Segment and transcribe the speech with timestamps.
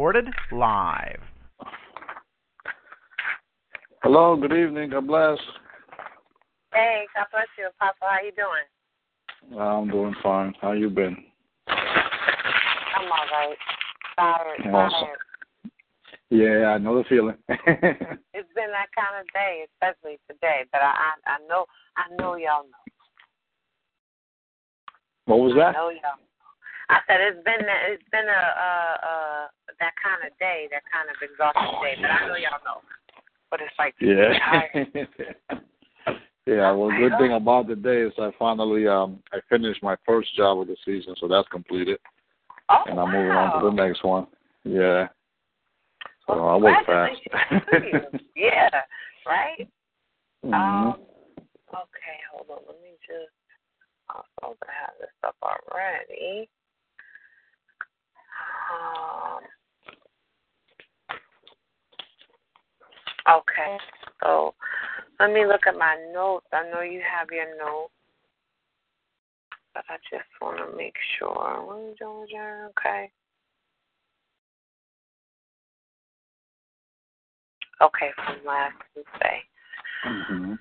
[0.00, 1.20] Recorded live.
[4.02, 4.88] Hello, good evening.
[4.88, 5.36] God bless.
[6.72, 7.96] Hey, God bless you, Papa.
[8.00, 9.60] How you doing?
[9.60, 10.54] I'm doing fine.
[10.62, 11.18] How you been?
[11.68, 13.56] I'm all right.
[14.18, 14.74] Tired.
[14.74, 15.08] Awesome.
[16.30, 17.36] Yeah, I know the feeling.
[17.50, 20.64] it's been that kind of day, especially today.
[20.72, 21.66] But I, I, I know,
[21.98, 22.84] I know y'all know.
[25.26, 25.68] What was that?
[25.68, 26.29] I know y'all.
[26.90, 28.70] I said it's been it's been a, a,
[29.06, 29.14] a
[29.78, 31.94] that kind of day, that kind of exhausting day.
[32.02, 32.82] But I know y'all know
[33.48, 33.94] what it's like.
[34.02, 34.34] yeah.
[36.46, 36.72] yeah.
[36.72, 40.58] Well, good thing about the day is I finally um I finished my first job
[40.60, 41.98] of the season, so that's completed.
[42.68, 43.12] Oh, and I'm wow.
[43.12, 44.26] moving on to the next one.
[44.64, 45.06] Yeah.
[46.26, 47.20] So well, I was fast.
[48.34, 48.68] yeah.
[49.26, 49.62] Right.
[50.44, 50.54] mm-hmm.
[50.54, 50.94] Um.
[51.70, 52.18] Okay.
[52.34, 52.58] Hold on.
[52.66, 53.30] Let me just.
[54.10, 56.48] I'm supposed to have this up already.
[58.72, 59.40] Um.
[63.28, 63.78] Okay.
[64.22, 64.54] So
[65.18, 66.46] let me look at my notes.
[66.52, 67.92] I know you have your notes,
[69.74, 71.66] but I just want to make sure.
[72.70, 73.10] Okay.
[77.82, 79.40] Okay, from last Tuesday.
[80.06, 80.52] Mm-hmm.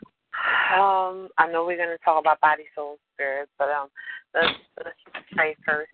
[0.79, 3.89] Um, I know we're going to talk about body, soul, spirit, but um,
[4.33, 5.91] let's let's just pray first.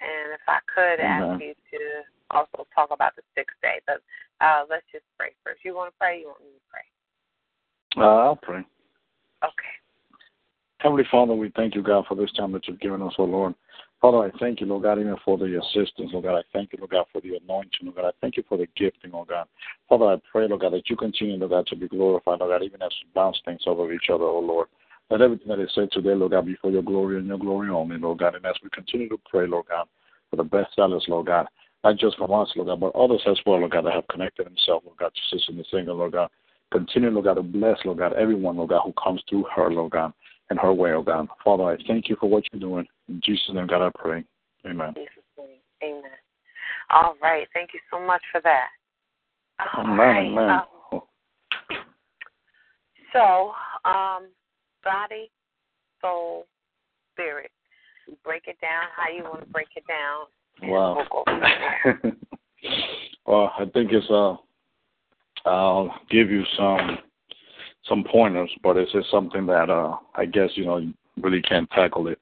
[0.00, 1.78] And if I could ask you to
[2.30, 4.02] also talk about the sixth day, but
[4.40, 5.64] uh, let's just pray first.
[5.64, 6.20] You want to pray?
[6.20, 8.02] You want me to pray?
[8.02, 8.60] Uh, I'll pray.
[9.44, 9.74] Okay.
[10.78, 13.54] Heavenly Father, we thank you, God, for this time that you've given us, oh Lord.
[14.00, 16.38] Father, I thank you, Lord God, even for the assistance, Lord God.
[16.38, 18.04] I thank you, Lord God, for the anointing, Lord God.
[18.04, 19.48] I thank you for the gifting, Lord God.
[19.88, 22.64] Father, I pray, Lord God, that you continue, Lord God, to be glorified, Lord God,
[22.64, 24.68] even as we bounce things over each other, oh Lord.
[25.10, 27.70] Let everything that is said today, Lord God, be for your glory and your glory
[27.70, 28.36] only, Lord God.
[28.36, 29.88] And as we continue to pray, Lord God,
[30.30, 31.46] for the best sellers, Lord God,
[31.84, 34.46] not just from us, Lord God, but others as well, Lord God, that have connected
[34.46, 36.28] themselves, Lord God, to Sister Singer, Lord God.
[36.70, 39.92] Continue, Lord God, to bless, Lord God, everyone, Lord God, who comes through her, Lord
[39.92, 40.12] God,
[40.50, 41.28] and her way, oh God.
[41.44, 42.86] Father, I thank you for what you're doing.
[43.08, 44.24] In Jesus' name, God, I pray.
[44.66, 44.94] Amen.
[45.82, 46.02] Amen.
[46.90, 47.46] All right.
[47.54, 48.68] Thank you so much for that.
[49.76, 49.98] All Amen.
[49.98, 50.26] right.
[50.26, 50.50] Amen.
[50.50, 51.00] Um,
[53.12, 53.52] so,
[53.88, 54.28] um,
[54.84, 55.30] body,
[56.00, 56.46] soul,
[57.12, 57.50] spirit.
[58.08, 60.70] You break it down how you want to break it down.
[60.70, 60.96] Wow.
[60.96, 62.00] We'll go from there.
[63.26, 64.36] well, I think it's uh
[65.46, 66.98] I'll give you some
[67.88, 71.70] some pointers, but it's just something that uh I guess you know you really can't
[71.70, 72.18] tackle it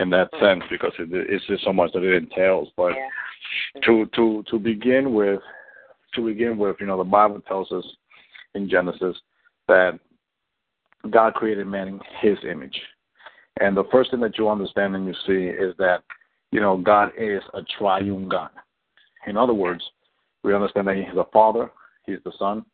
[0.00, 0.40] in that Mm.
[0.40, 2.68] sense because it, it's just so much that it entails.
[2.76, 3.80] But yeah.
[3.84, 5.40] to to to begin with,
[6.14, 7.84] to begin with, you know, the Bible tells us
[8.54, 9.16] in Genesis
[9.66, 9.98] that
[11.10, 12.80] God created man in His image,
[13.60, 16.02] and the first thing that you understand and you see is that
[16.50, 18.50] you know God is a triune God.
[19.26, 19.82] In other words,
[20.44, 21.70] we understand that He's the Father,
[22.06, 22.64] He's the Son,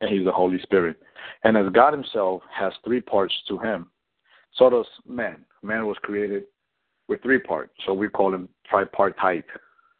[0.00, 0.96] and He's the Holy Spirit.
[1.44, 3.90] And as God Himself has three parts to Him,
[4.56, 5.44] so does man.
[5.62, 6.44] Man was created
[7.08, 9.44] with three parts, so we call him tripartite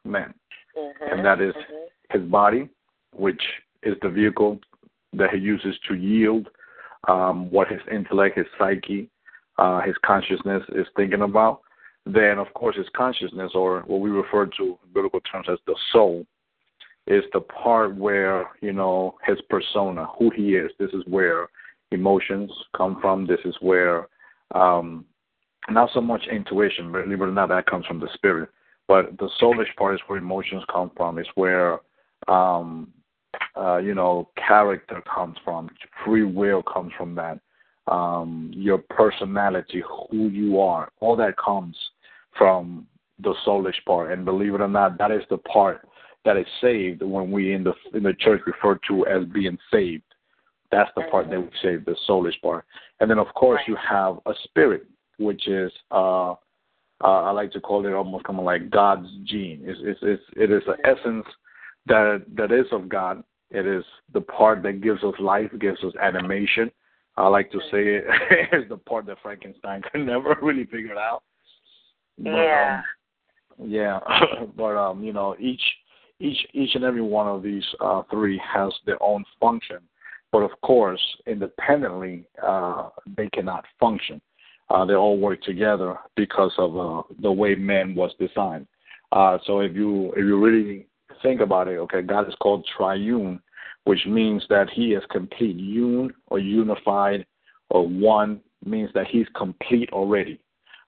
[0.05, 0.33] man.
[0.77, 1.13] Mm-hmm.
[1.13, 2.19] And that is mm-hmm.
[2.19, 2.69] his body,
[3.13, 3.43] which
[3.83, 4.61] is the vehicle
[5.13, 6.49] that he uses to yield
[7.09, 9.09] um, what his intellect, his psyche,
[9.59, 11.61] uh, his consciousness is thinking about.
[12.07, 15.77] Then, of course, his consciousness, or what we refer to in biblical terms as the
[15.93, 16.27] soul,
[17.07, 20.71] is the part where, you know, his persona, who he is.
[20.79, 21.49] This is where
[21.91, 23.27] emotions come from.
[23.27, 24.09] This is where
[24.55, 25.05] um,
[25.71, 28.51] not so much intuition, believe it or not, that comes from the spirit.
[28.87, 31.19] But the soulish part is where emotions come from.
[31.19, 31.81] It's where,
[32.29, 32.93] um,
[33.57, 35.71] uh, you know, character comes from.
[36.05, 37.41] Free will comes from that.
[37.87, 41.77] Um, your personality, who you are, all that comes
[42.39, 42.87] from
[43.23, 44.11] the soulish part.
[44.11, 45.87] And believe it or not, that is the part
[46.25, 50.03] that is saved when we in the in the church refer to as being saved.
[50.71, 52.65] That's the part that we save, the soulish part.
[53.01, 54.87] And then, of course, you have a spirit
[55.19, 56.35] which is uh,
[57.03, 59.61] uh, I like to call it almost kind of like God's gene.
[59.65, 61.27] It's, it's, it's it is the essence
[61.87, 63.23] that that is of God.
[63.51, 66.71] It is the part that gives us life, gives us animation.
[67.17, 68.05] I like to say it
[68.53, 71.23] is the part that Frankenstein could never really figure out.
[72.19, 72.79] But, yeah.
[72.79, 72.85] Um,
[73.59, 74.01] yeah,
[74.57, 75.63] but um, you know, each
[76.21, 79.79] each each and every one of these uh, three has their own function,
[80.33, 84.21] but of course, independently, uh, they cannot function.
[84.71, 88.67] Uh, they all work together because of uh, the way man was designed.
[89.13, 90.87] Uh, so if you if you really
[91.23, 93.41] think about it, okay, God is called triune,
[93.85, 95.57] which means that He is complete.
[95.57, 97.27] Un or unified
[97.71, 100.41] or one means that He's complete already.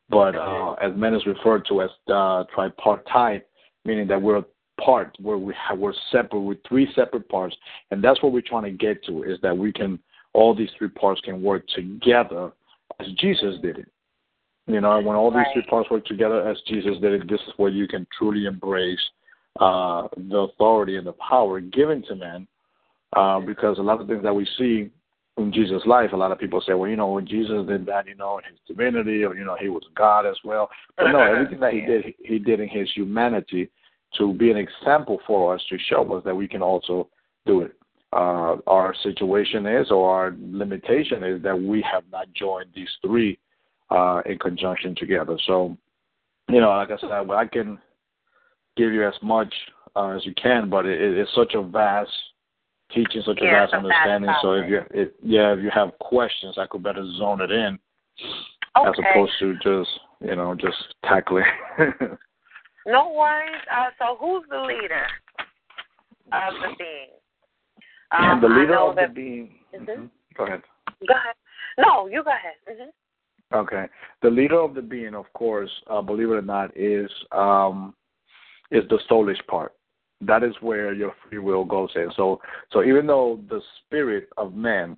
[0.08, 3.44] But uh, as men is referred to as uh, tripartite,
[3.84, 4.44] meaning that we're
[4.80, 7.56] part where we have, we're separate with three separate parts,
[7.90, 9.98] and that's what we're trying to get to is that we can
[10.32, 12.52] all these three parts can work together
[13.00, 13.88] as Jesus did it.
[14.66, 15.46] You know, when all these right.
[15.54, 19.00] three parts work together as Jesus did it, this is where you can truly embrace
[19.60, 22.46] uh, the authority and the power given to men.
[23.14, 24.90] Uh, because a lot of things that we see
[25.38, 28.06] in Jesus' life, a lot of people say, well, you know, when Jesus did that,
[28.06, 30.68] you know, in his divinity, or you know, he was God as well.
[30.96, 33.70] But no, everything that he did, he did in his humanity
[34.18, 37.08] to be an example for us to show us that we can also
[37.44, 37.72] do it.
[38.12, 43.38] Uh, our situation is, or our limitation is, that we have not joined these three
[43.90, 45.36] uh, in conjunction together.
[45.46, 45.76] So,
[46.48, 47.78] you know, like I said, I can
[48.76, 49.52] give you as much
[49.96, 52.10] uh, as you can, but it, it's such a vast
[52.92, 54.30] teaching, such yeah, a vast understanding.
[54.42, 57.78] so if you, if, yeah, if you have questions, I could better zone it in
[58.78, 58.88] okay.
[58.88, 59.90] as opposed to just,
[60.20, 61.44] you know, just tackling.
[62.86, 63.62] no worries.
[63.70, 65.06] Uh, so who's the leader
[66.32, 67.08] of the being?
[68.12, 69.08] Um, and the leader of that...
[69.08, 69.54] the being.
[69.74, 69.90] Mm-hmm.
[69.90, 70.04] Mm-hmm.
[70.36, 70.62] Go ahead.
[71.06, 71.34] Go ahead.
[71.78, 72.54] No, you go ahead.
[72.70, 72.90] Mm-hmm.
[73.54, 73.84] Okay.
[74.22, 77.94] The leader of the being, of course, uh, believe it or not, is um,
[78.70, 79.72] is the soulish part.
[80.20, 82.10] That is where your free will goes in.
[82.16, 82.40] So,
[82.72, 84.96] so even though the spirit of man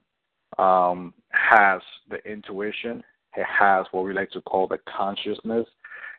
[0.58, 3.02] um, has the intuition,
[3.36, 5.66] it has what we like to call the consciousness.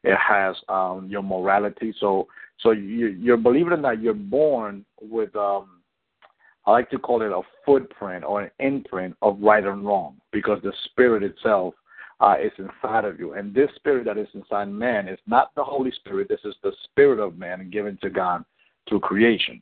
[0.04, 1.94] It has um, your morality.
[2.00, 2.28] So,
[2.60, 5.80] so you, you're believe it or not, you're born with um,
[6.66, 10.60] I like to call it a footprint or an imprint of right and wrong because
[10.62, 11.74] the spirit itself
[12.20, 13.34] uh, is inside of you.
[13.34, 16.28] And this spirit that is inside man is not the Holy Spirit.
[16.30, 18.44] This is the spirit of man given to God
[18.90, 19.62] through creation.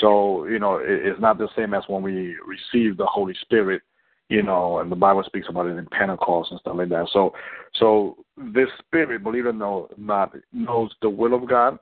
[0.00, 3.82] So, you know, it, it's not the same as when we receive the Holy Spirit,
[4.28, 7.08] you know, and the Bible speaks about it in Pentecost and stuff like that.
[7.12, 7.32] So,
[7.76, 11.78] so this spirit, believe it or not, knows the will of God,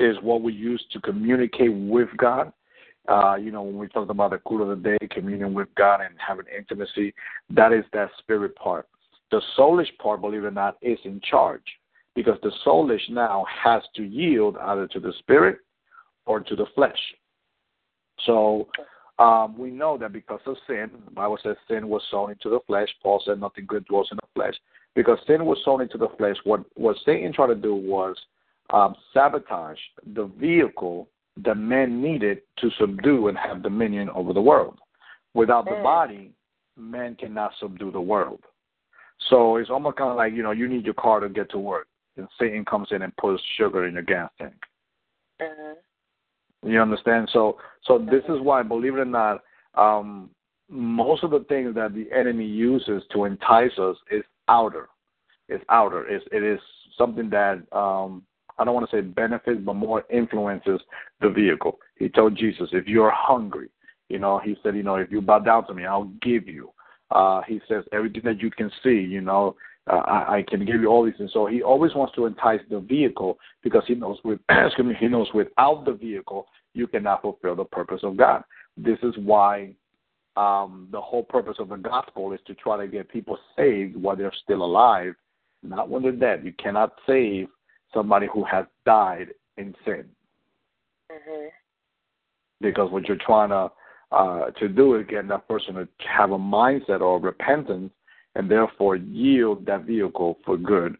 [0.00, 2.52] is what we use to communicate with God.
[3.06, 6.00] Uh, you know, when we talk about the cool of the day, communion with God
[6.00, 7.14] and having intimacy,
[7.50, 8.88] that is that spirit part.
[9.30, 11.62] The soulish part, believe it or not, is in charge
[12.14, 15.58] because the soulish now has to yield either to the spirit
[16.26, 16.98] or to the flesh.
[18.24, 18.68] So
[19.18, 22.60] um, we know that because of sin, the Bible says sin was sown into the
[22.66, 22.88] flesh.
[23.02, 24.54] Paul said nothing good dwells in the flesh.
[24.94, 28.16] Because sin was sown into the flesh, what, what Satan tried to do was
[28.70, 29.78] um, sabotage
[30.14, 31.08] the vehicle
[31.44, 34.78] that man needed to subdue and have dominion over the world.
[35.34, 36.30] Without the body,
[36.76, 38.40] man cannot subdue the world.
[39.30, 41.58] So it's almost kind of like, you know, you need your car to get to
[41.58, 44.54] work and Satan comes in and puts sugar in your gas tank.
[45.40, 46.68] Mm-hmm.
[46.70, 47.28] You understand?
[47.32, 49.42] So, so this is why, believe it or not,
[49.74, 50.30] um,
[50.68, 54.88] most of the things that the enemy uses to entice us is outer.
[55.48, 56.06] It's outer.
[56.08, 56.58] It's, it is
[56.96, 58.22] something that um,
[58.58, 60.80] I don't want to say benefits, but more influences
[61.20, 61.78] the vehicle.
[61.96, 63.68] He told Jesus, if you're hungry,
[64.08, 66.70] you know, he said, you know, if you bow down to me, I'll give you.
[67.10, 69.56] Uh, he says everything that you can see, you know,
[69.90, 71.30] uh, I, I can give you all these things.
[71.32, 75.08] So he always wants to entice the vehicle because he knows with excuse me, he
[75.08, 78.42] knows without the vehicle you cannot fulfill the purpose of God.
[78.76, 79.74] This is why
[80.36, 84.16] um, the whole purpose of the gospel is to try to get people saved while
[84.16, 85.14] they're still alive,
[85.62, 86.44] not when they're dead.
[86.44, 87.48] You cannot save
[87.92, 90.06] somebody who has died in sin.
[91.12, 91.48] Mm-hmm.
[92.60, 93.70] Because what you're trying to
[94.12, 97.92] uh, to do is get that person to have a mindset or repentance
[98.34, 100.96] and therefore yield that vehicle for good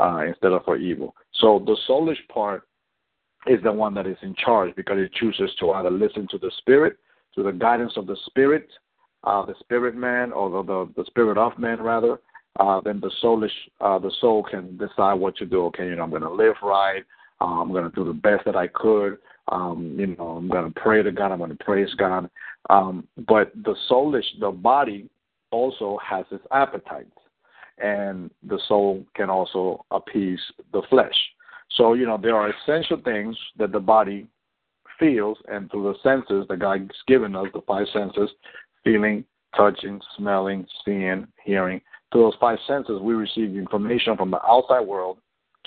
[0.00, 1.14] uh, instead of for evil.
[1.40, 2.64] So the soulish part
[3.46, 6.50] is the one that is in charge because it chooses to either listen to the
[6.58, 6.96] spirit,
[7.34, 8.68] to the guidance of the spirit,
[9.24, 12.18] uh, the spirit man, or the, the, spirit of man rather.
[12.58, 13.50] Uh, then the soulish,
[13.80, 15.64] uh, the soul can decide what to do.
[15.66, 17.04] Okay, you know, I'm going to live right.
[17.40, 19.18] Uh, I'm going to do the best that I could.
[19.48, 21.32] Um, you know, I'm going to pray to God.
[21.32, 22.30] I'm going to praise God.
[22.70, 25.08] Um, but the soulish, the body
[25.58, 27.20] also has its appetites,
[27.78, 31.18] and the soul can also appease the flesh.
[31.76, 34.26] So, you know, there are essential things that the body
[34.98, 38.30] feels, and through the senses that God's given us, the five senses
[38.84, 41.80] feeling, touching, smelling, seeing, hearing
[42.12, 45.18] through those five senses, we receive information from the outside world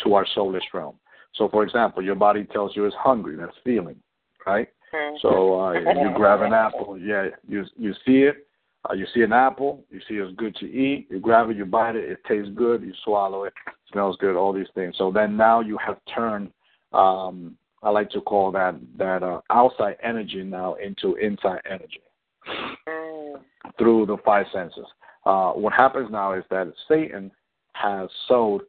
[0.03, 0.95] to our soulish realm.
[1.35, 3.35] So, for example, your body tells you it's hungry.
[3.35, 3.97] That's feeling,
[4.45, 4.67] right?
[4.93, 5.17] Mm-hmm.
[5.21, 6.97] So uh, you grab an apple.
[6.99, 8.47] Yeah, you you see it.
[8.87, 9.83] Uh, you see an apple.
[9.89, 11.07] You see it's good to eat.
[11.09, 11.57] You grab it.
[11.57, 12.09] You bite it.
[12.09, 12.81] It tastes good.
[12.81, 13.53] You swallow it.
[13.91, 14.35] Smells good.
[14.35, 14.95] All these things.
[14.97, 16.51] So then now you have turned.
[16.93, 22.01] Um, I like to call that that uh, outside energy now into inside energy
[22.87, 23.41] Mm.
[23.77, 24.85] through the five senses.
[25.25, 27.31] Uh, what happens now is that Satan
[27.73, 28.61] has sowed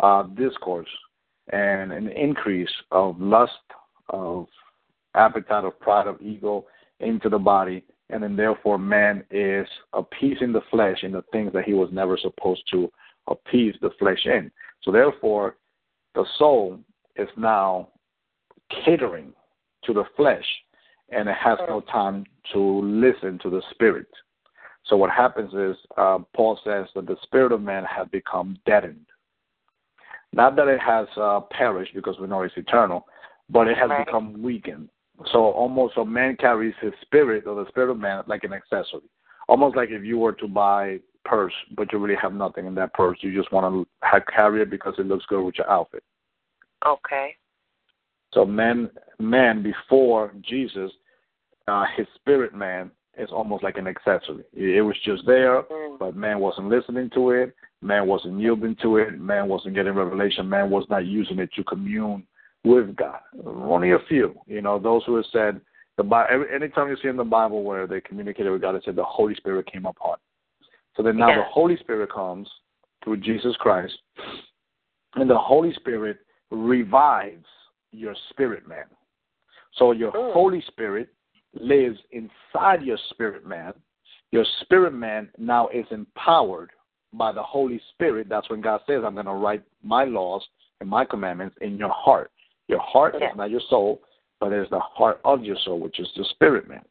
[0.00, 0.88] uh, discourse
[1.52, 3.52] and an increase of lust,
[4.10, 4.46] of
[5.14, 6.66] appetite, of pride, of ego
[7.00, 11.64] into the body, and then therefore man is appeasing the flesh in the things that
[11.64, 12.90] he was never supposed to
[13.26, 14.50] appease the flesh in.
[14.82, 15.56] So therefore,
[16.14, 16.78] the soul
[17.16, 17.88] is now
[18.84, 19.32] catering
[19.84, 20.44] to the flesh,
[21.10, 24.08] and it has no time to listen to the spirit.
[24.84, 29.06] So what happens is uh, Paul says that the spirit of man has become deadened.
[30.32, 33.06] Not that it has uh, perished because we know it's eternal,
[33.48, 34.06] but it has Right.
[34.06, 34.88] become weakened.
[35.32, 39.08] So almost a man carries his spirit or the spirit of man like an accessory.
[39.48, 42.92] Almost like if you were to buy purse, but you really have nothing in that
[42.94, 43.18] purse.
[43.20, 46.02] You just want to have, carry it because it looks good with your outfit.
[46.86, 47.36] Okay.
[48.32, 50.90] So man, man before Jesus,
[51.68, 54.44] uh, his spirit man is almost like an accessory.
[54.52, 55.98] It was just there, Mm.
[55.98, 57.54] but man wasn't listening to it.
[57.80, 59.18] Man wasn't yielding to it.
[59.18, 60.48] Man wasn't getting revelation.
[60.48, 62.26] Man was not using it to commune
[62.66, 63.20] with God.
[63.46, 65.60] Only a few, you know, those who have said
[65.96, 66.44] the Bible.
[66.52, 69.34] Anytime you see in the Bible where they communicated with God, it said the Holy
[69.36, 70.16] Spirit came upon.
[70.96, 71.36] So then now Yeah.
[71.36, 72.50] the Holy Spirit comes
[73.02, 73.96] through Jesus Christ,
[75.14, 76.18] and the Holy Spirit
[76.50, 77.46] revives
[77.92, 78.86] your spirit man.
[79.74, 80.32] So your Mm.
[80.32, 81.08] Holy Spirit
[81.54, 83.74] lives inside your spirit man.
[84.32, 86.72] Your spirit man now is empowered
[87.12, 88.28] by the Holy Spirit.
[88.28, 90.46] That's when God says, I'm going to write my laws
[90.80, 92.32] and my commandments in your heart.
[92.68, 94.00] Your heart is not your soul,
[94.40, 96.84] but it's the heart of your soul, which is the spirit man.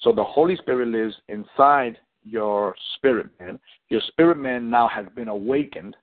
[0.00, 3.58] So the Holy Spirit lives inside your spirit man.
[3.88, 5.96] Your spirit man now has been awakened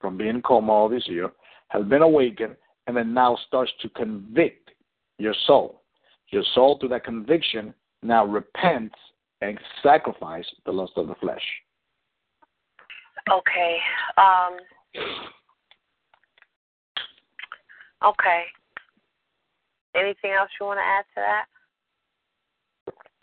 [0.00, 1.30] from being in coma all this year,
[1.68, 4.70] has been awakened, and then now starts to convict
[5.18, 5.82] your soul.
[6.28, 7.72] Your soul, through that conviction,
[8.02, 8.96] now repents
[9.40, 11.42] and sacrifice the lust of the flesh.
[13.30, 13.78] Okay.
[14.18, 14.58] Um.
[18.04, 18.44] Okay.
[19.94, 21.20] Anything else you want to add to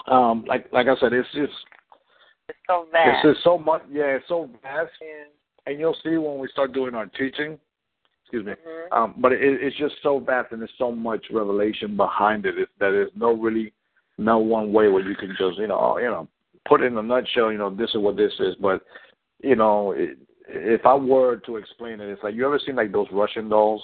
[0.08, 0.12] that?
[0.12, 1.54] Um, like like I said, it's just
[2.50, 3.26] It's so vast.
[3.26, 3.84] it's just so much.
[3.92, 5.26] Yeah, it's so vast, Yeah.
[5.68, 7.60] and you'll see when we start doing our teaching.
[8.24, 8.54] Excuse me.
[8.54, 8.88] Mhm.
[8.94, 12.70] Um, but it, it's just so vast, and there's so much revelation behind it, it
[12.80, 13.74] that there's no really
[14.18, 16.28] no one way where you can just you know you know
[16.66, 17.52] put it in a nutshell.
[17.52, 18.82] You know this is what this is, but
[19.44, 22.92] you know it, if I were to explain it, it's like you ever seen like
[22.92, 23.84] those Russian dolls,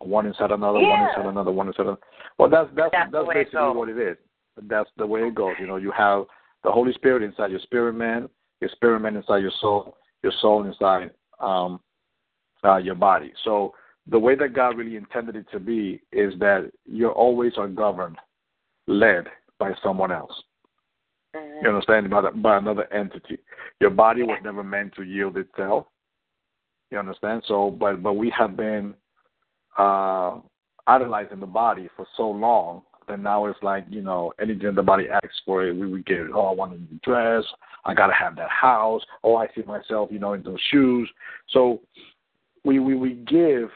[0.00, 2.00] one inside another, one inside another, one inside another.
[2.38, 4.16] Well, that's that's That's that's, the way it basically what it is.
[4.62, 5.54] That's the way it goes.
[5.60, 6.24] You know, you have
[6.64, 8.28] the Holy Spirit inside your spirit man,
[8.60, 11.10] your spirit man inside your soul, your soul inside
[11.40, 11.80] um,
[12.64, 13.32] uh, your body.
[13.44, 13.74] So
[14.06, 18.16] the way that God really intended it to be is that you're always are governed,
[18.86, 19.26] led
[19.58, 20.32] by someone else.
[21.34, 21.62] Mhm.
[21.62, 22.10] You understand?
[22.10, 23.38] By, the, by another entity.
[23.80, 25.86] Your body was never meant to yield itself.
[26.90, 27.42] You understand?
[27.46, 28.94] So, but but we have been
[29.78, 30.38] uh,
[30.86, 35.06] idolizing the body for so long that now it's like you know anything the body
[35.08, 36.22] asks for, it, we would get.
[36.34, 37.44] Oh, I want a new dress.
[37.84, 39.02] I gotta have that house.
[39.22, 41.08] Oh, I see myself, you know, in those shoes.
[41.50, 41.80] So
[42.64, 43.70] we we we give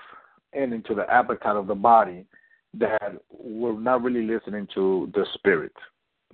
[0.52, 2.26] in into the appetite of the body
[2.74, 5.72] that we're not really listening to the spirit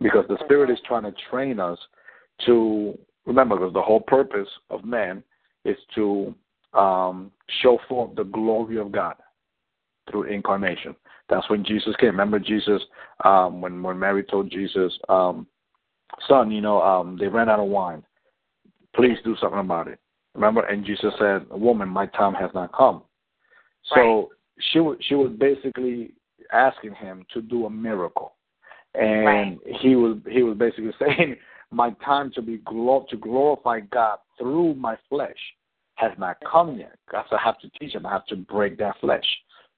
[0.00, 1.78] because the spirit is trying to train us
[2.44, 5.22] to remember because the whole purpose of man
[5.64, 6.34] is to
[6.74, 7.30] um,
[7.62, 9.16] show forth the glory of God
[10.10, 10.94] through incarnation.
[11.28, 12.10] That's when Jesus came.
[12.10, 12.82] Remember Jesus
[13.24, 15.46] um, when when Mary told Jesus, um,
[16.28, 18.02] "Son, you know um, they ran out of wine.
[18.94, 19.98] Please do something about it."
[20.34, 23.02] Remember, and Jesus said, "Woman, my time has not come."
[23.94, 24.30] So
[24.72, 26.12] she was she was basically
[26.52, 28.34] asking him to do a miracle,
[28.94, 29.58] and Right.
[29.80, 31.36] he was he was basically saying,
[31.70, 35.38] "My time to be glor- to glorify God through my flesh
[35.96, 36.94] has not come yet.
[37.06, 38.04] Because I have to teach him.
[38.04, 39.26] I have to break that flesh."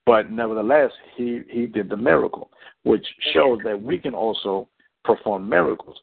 [0.08, 2.50] But nevertheless, he he did the miracle,
[2.84, 4.66] which shows that we can also
[5.04, 5.98] perform miracles.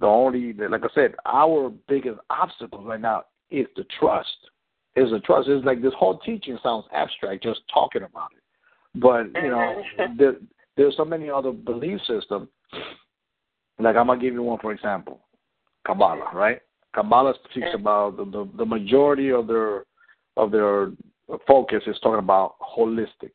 [0.00, 4.30] The only, like I said, our biggest obstacle right now is the trust.
[4.96, 5.48] Is the trust.
[5.48, 8.42] It's like this whole teaching sounds abstract, just talking about it.
[8.98, 10.16] But you know, Mhm.
[10.16, 10.36] there,
[10.76, 12.48] there's so many other belief systems.
[13.78, 15.20] Like I'm gonna give you one for example,
[15.84, 16.62] Kabbalah, right?
[16.94, 17.74] Kabbalah speaks Mhm.
[17.74, 19.84] about the, the the majority of their
[20.38, 20.92] of their
[21.46, 23.32] focus is talking about holistic,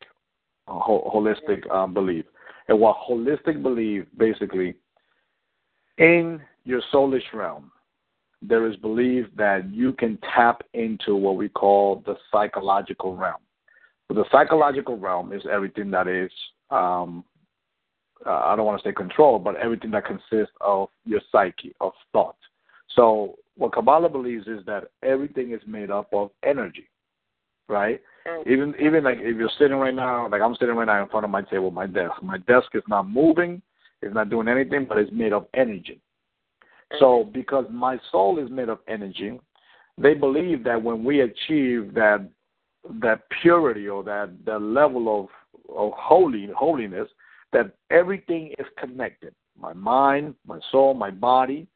[0.68, 2.26] holistic um, belief.
[2.68, 4.76] And what holistic belief basically
[5.98, 7.72] in your soulish realm,
[8.42, 13.42] there is belief that you can tap into what we call the psychological realm.
[14.10, 16.32] The psychological realm is everything that is,
[16.70, 17.24] um,
[18.26, 21.94] uh, I don't want to say control, but everything that consists of your psyche, of
[22.12, 22.36] thought.
[22.96, 26.88] So what Kabbalah believes is that everything is made up of energy,
[27.68, 28.02] right?
[28.48, 31.26] Even even like if you're sitting right now, like I'm sitting right now in front
[31.26, 32.22] of my table, my desk.
[32.24, 33.62] My desk is not moving,
[34.02, 36.00] it's not doing anything, but it's made of energy.
[37.00, 39.40] So because my soul is made of energy,
[39.98, 42.28] they believe that when we achieve that
[43.02, 45.28] that purity or that that level of
[45.76, 47.08] of holy holiness,
[47.54, 49.34] that everything is connected.
[49.60, 51.68] My mind, my soul, my body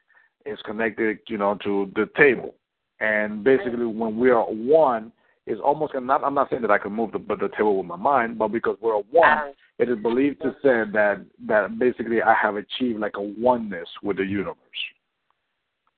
[0.46, 2.54] is connected, you know, to the table.
[3.00, 5.12] And basically, when we are one,
[5.50, 6.22] it's almost not.
[6.22, 8.76] I'm not saying that I can move the, the table with my mind, but because
[8.80, 13.16] we're a one, it is believed to say that that basically I have achieved like
[13.16, 14.56] a oneness with the universe.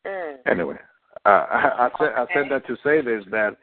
[0.07, 0.37] Mm.
[0.51, 0.77] Anyway,
[1.27, 3.57] uh, I, I said I said that to say this that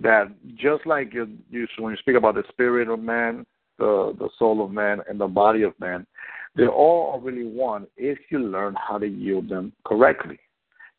[0.00, 3.44] that just like you, you when you speak about the spirit of man,
[3.78, 6.06] the the soul of man, and the body of man,
[6.56, 10.38] they all are all really one if you learn how to yield them correctly.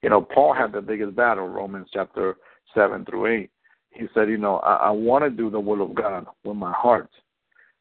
[0.02, 2.36] You know, Paul had the biggest battle, Romans chapter
[2.74, 3.50] seven through eight.
[3.96, 6.74] He said, you know, I, I want to do the will of God with my
[6.74, 7.10] heart,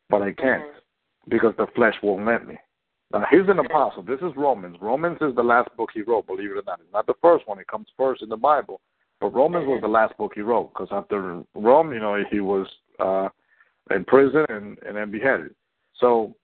[0.09, 1.30] but I can't mm-hmm.
[1.30, 2.56] because the flesh won't let me.
[3.12, 4.02] Now, he's an apostle.
[4.02, 4.76] This is Romans.
[4.80, 6.80] Romans is the last book he wrote, believe it or not.
[6.80, 7.59] It's not the first one.
[7.59, 8.80] It comes first in the Bible.
[9.21, 12.66] But Romans was the last book he wrote because after Rome, you know, he was
[12.99, 13.28] uh,
[13.94, 15.54] in prison and, and then beheaded.
[15.99, 16.35] So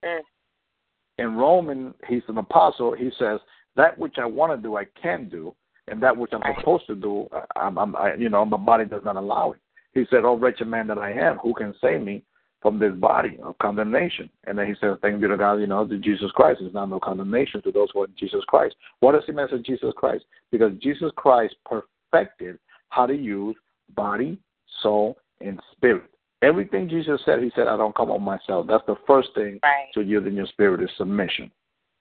[1.18, 2.94] in Roman, he's an apostle.
[2.94, 3.40] He says,
[3.76, 5.54] that which I want to do, I can do,
[5.90, 9.02] and that which I'm supposed to do, I'm, I'm I, you know, my body does
[9.04, 9.58] not allow it.
[9.92, 12.22] He said, "Oh, wretched man that I am, who can save me
[12.60, 14.28] from this body of condemnation.
[14.46, 16.58] And then he says, Thank you to God, you know, to Jesus Christ.
[16.60, 18.74] There's not no condemnation to those who are in Jesus Christ.
[19.00, 20.24] What does he mean Jesus Christ?
[20.50, 22.58] Because Jesus Christ perfected
[22.90, 23.56] how to use
[23.94, 24.38] body,
[24.82, 26.04] soul, and spirit.
[26.42, 28.66] Everything Jesus said, he said, I don't come on myself.
[28.66, 29.86] That's the first thing right.
[29.94, 31.50] to yield in your spirit is submission.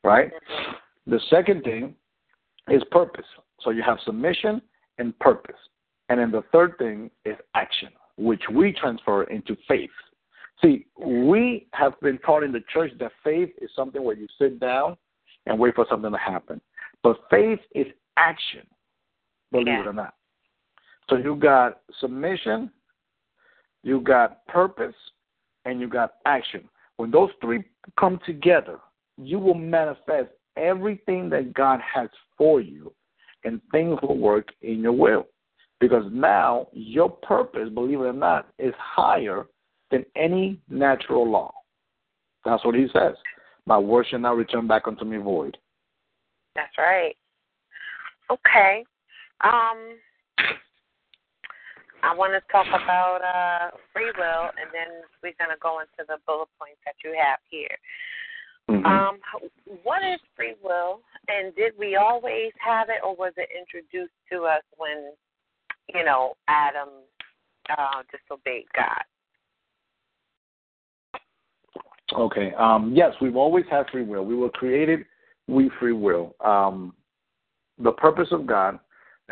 [0.03, 0.31] Right?
[0.31, 1.11] Mm-hmm.
[1.11, 1.95] The second thing
[2.69, 3.25] is purpose.
[3.63, 4.61] So you have submission
[4.97, 5.55] and purpose.
[6.09, 9.89] And then the third thing is action, which we transfer into faith.
[10.61, 14.59] See, we have been taught in the church that faith is something where you sit
[14.59, 14.97] down
[15.45, 16.59] and wait for something to happen.
[17.01, 18.67] But faith is action,
[19.51, 19.81] believe yeah.
[19.81, 20.15] it or not.
[21.09, 22.71] So you got submission,
[23.83, 24.95] you got purpose,
[25.65, 26.67] and you got action.
[26.97, 27.63] When those three
[27.97, 28.79] come together,
[29.17, 32.93] you will manifest everything that God has for you,
[33.43, 35.27] and things will work in your will.
[35.79, 39.45] Because now your purpose, believe it or not, is higher
[39.91, 41.53] than any natural law.
[42.45, 43.15] That's what he says.
[43.65, 45.57] My word shall not return back unto me void.
[46.55, 47.15] That's right.
[48.29, 48.83] Okay.
[49.41, 49.95] Um,
[52.03, 56.07] I want to talk about uh, free will, and then we're going to go into
[56.07, 57.75] the bullet points that you have here.
[58.69, 58.85] Mm-hmm.
[58.85, 59.19] Um,
[59.83, 64.43] what is free will, and did we always have it, or was it introduced to
[64.43, 65.11] us when,
[65.93, 66.89] you know, Adam
[67.69, 69.03] uh, disobeyed God?
[72.15, 72.53] Okay.
[72.57, 74.25] Um, yes, we've always had free will.
[74.25, 75.05] We were created
[75.49, 76.35] we free will.
[76.43, 76.93] Um,
[77.79, 78.79] the purpose of God,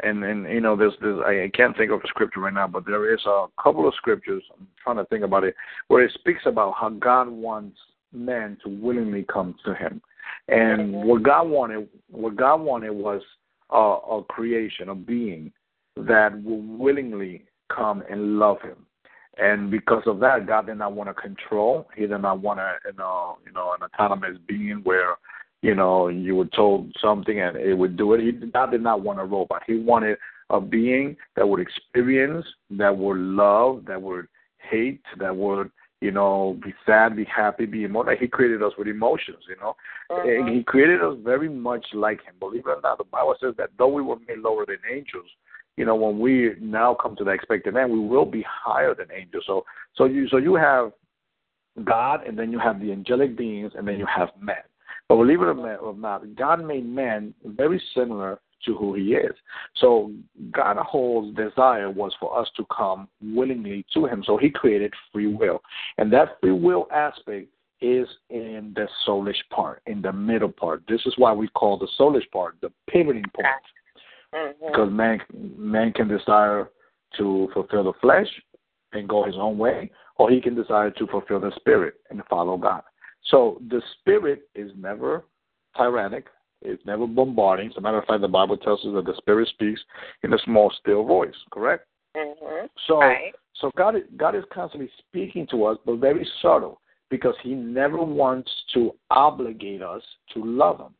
[0.03, 2.85] and and you know, there's, there's I can't think of a scripture right now, but
[2.85, 4.43] there is a couple of scriptures.
[4.57, 5.55] I'm trying to think about it,
[5.87, 7.77] where it speaks about how God wants
[8.13, 10.01] men to willingly come to Him,
[10.47, 13.21] and what God wanted, what God wanted was
[13.69, 15.51] a, a creation, a being
[15.95, 18.87] that will willingly come and love Him
[19.37, 21.87] and because of that, God did not want to control.
[21.95, 25.15] He did not want to, you know, you know, an autonomous being where,
[25.61, 28.21] you know, you were told something and it would do it.
[28.21, 29.61] He God did not want a robot.
[29.67, 30.17] He wanted
[30.49, 35.69] a being that would experience, that would love, that would hate, that would,
[36.01, 38.15] you know, be sad, be happy, be emotional.
[38.19, 39.75] He created us with emotions, you know.
[40.09, 40.29] Uh-huh.
[40.29, 42.35] And he created us very much like him.
[42.39, 45.29] Believe it or not, the Bible says that though we were made lower than angels,
[45.75, 49.07] you know, when we now come to the expected end, we will be higher than
[49.15, 49.43] angels.
[49.47, 49.63] So,
[49.95, 50.91] so you, so you have
[51.83, 54.55] God, and then you have the angelic beings, and then you have men.
[55.07, 59.33] But believe it or not, God made man very similar to who He is.
[59.75, 60.11] So
[60.51, 64.23] God's whole desire was for us to come willingly to Him.
[64.25, 65.61] So He created free will,
[65.97, 67.47] and that free will aspect
[67.79, 70.83] is in the soulish part, in the middle part.
[70.87, 73.47] This is why we call the soulish part the pivoting point.
[74.33, 74.67] Mm-hmm.
[74.67, 75.19] Because man
[75.57, 76.69] man can desire
[77.17, 78.27] to fulfill the flesh,
[78.93, 82.57] and go his own way, or he can decide to fulfill the spirit and follow
[82.57, 82.81] God.
[83.29, 85.25] So the spirit is never
[85.75, 86.27] tyrannic.
[86.61, 87.69] It's never bombarding.
[87.69, 89.81] As a matter of fact, the Bible tells us that the spirit speaks
[90.23, 91.35] in a small, still voice.
[91.51, 91.85] Correct.
[92.15, 92.65] Mm-hmm.
[92.87, 93.33] So, right.
[93.55, 98.01] so God, is, God is constantly speaking to us, but very subtle, because He never
[98.01, 100.01] wants to obligate us
[100.33, 100.93] to love Him.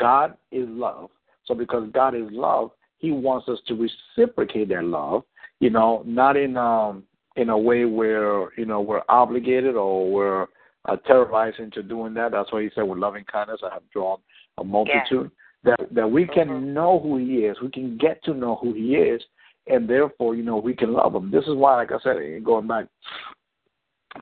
[0.00, 1.10] God is love.
[1.46, 5.22] So, because God is love, He wants us to reciprocate that love.
[5.60, 7.04] You know, not in um
[7.36, 10.46] in a way where you know we're obligated or we're
[10.86, 12.32] uh, terrorized into doing that.
[12.32, 14.18] That's why He said, "With loving kindness, I have drawn
[14.58, 15.30] a multitude."
[15.64, 15.74] Yeah.
[15.78, 16.74] That that we can mm-hmm.
[16.74, 17.56] know who He is.
[17.62, 19.22] We can get to know who He is
[19.66, 21.30] and therefore, you know, we can love Him.
[21.30, 22.86] This is why, like I said, going back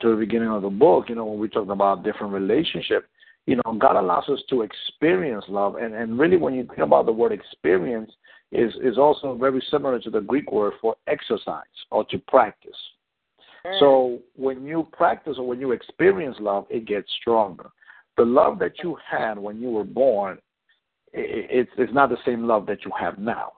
[0.00, 3.06] to the beginning of the book, you know, when we talk about different relationship,
[3.46, 7.06] you know, God allows us to experience love, and and really, when you think about
[7.06, 8.12] the word experience,
[8.52, 12.76] is is also very similar to the Greek word for exercise or to practice.
[13.66, 13.78] Mm.
[13.80, 17.70] So when you practice or when you experience love, it gets stronger.
[18.16, 20.38] The love that you had when you were born,
[21.12, 23.52] it's it's not the same love that you have now.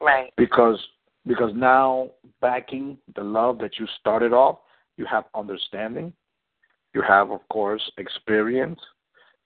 [0.00, 0.32] Right.
[0.36, 0.78] Because
[1.26, 4.58] because now backing the love that you started off,
[4.96, 6.12] you have understanding,
[6.94, 8.80] you have of course experience,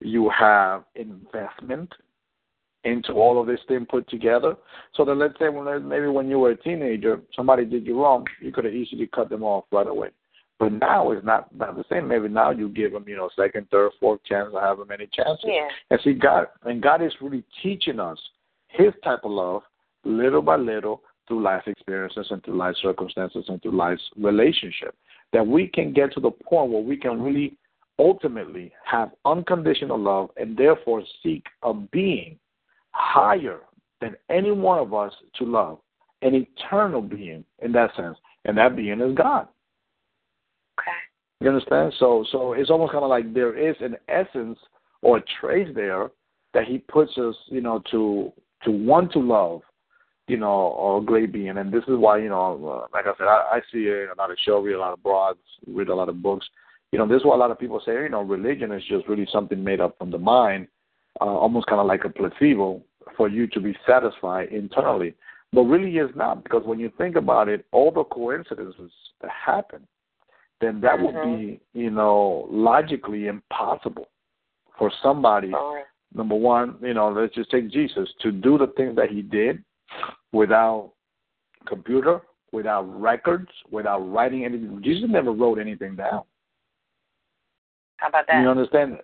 [0.00, 1.92] you have investment
[2.86, 4.54] into all of this thing put together.
[4.94, 8.24] So that let's say when maybe when you were a teenager, somebody did you wrong,
[8.40, 10.10] you could have easily cut them off right away.
[10.58, 12.08] But now it's not not the same.
[12.08, 15.44] Maybe now you give them, you know, second, third, fourth chance, or however many chances.
[15.44, 15.68] Yeah.
[15.90, 18.18] And see, God and God is really teaching us
[18.68, 19.62] His type of love
[20.04, 24.94] little by little through life experiences and through life circumstances and through life's relationship.
[25.32, 27.58] That we can get to the point where we can really
[27.98, 32.38] ultimately have unconditional love and therefore seek a being
[32.96, 33.60] higher
[34.00, 35.78] than any one of us to love,
[36.22, 39.48] an eternal being in that sense, and that being is God.
[40.78, 40.90] Okay.
[41.40, 41.92] You understand?
[41.98, 44.58] So, so it's almost kind of like there is an essence
[45.02, 46.10] or a trait there
[46.54, 48.32] that He puts us, you know, to
[48.64, 49.60] to want to love
[50.28, 51.56] you know, or a great being.
[51.56, 54.30] And this is why, you know, uh, like I said, I, I see a lot
[54.30, 56.46] of show, read a lot of blogs, read a lot of books.
[56.92, 59.06] You know, this is why a lot of people say, you know, religion is just
[59.08, 60.68] really something made up from the mind,
[61.20, 62.82] uh, almost kind of like a placebo
[63.16, 65.14] for you to be satisfied internally.
[65.52, 68.90] But really is not, because when you think about it, all the coincidences
[69.22, 69.86] that happen,
[70.60, 71.46] then that would mm-hmm.
[71.46, 74.08] be, you know, logically impossible
[74.78, 75.52] for somebody.
[75.54, 75.82] Oh.
[76.14, 79.62] Number one, you know, let's just take Jesus to do the things that he did
[80.32, 80.92] without
[81.66, 84.80] computer, without records, without writing anything.
[84.82, 86.22] Jesus never wrote anything down.
[87.98, 88.42] How about that?
[88.42, 88.98] You understand?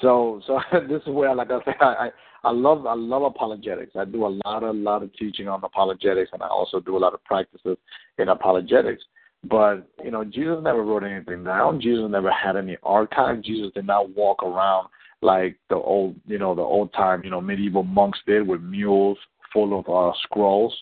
[0.00, 2.10] So, so this is where, like I said, I,
[2.44, 3.92] I love, I love apologetics.
[3.96, 6.98] I do a lot, a lot of teaching on apologetics, and I also do a
[6.98, 7.76] lot of practices
[8.18, 9.02] in apologetics.
[9.44, 11.80] But you know, Jesus never wrote anything down.
[11.80, 13.42] Jesus never had any archive.
[13.42, 14.88] Jesus did not walk around
[15.22, 19.18] like the old, you know, the old time, you know, medieval monks did with mules
[19.52, 20.74] full of uh, scrolls,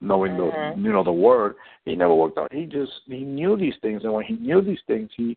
[0.00, 0.80] knowing mm-hmm.
[0.80, 1.56] the you know the word.
[1.84, 2.52] He never worked out.
[2.52, 5.36] He just he knew these things, and when he knew these things, he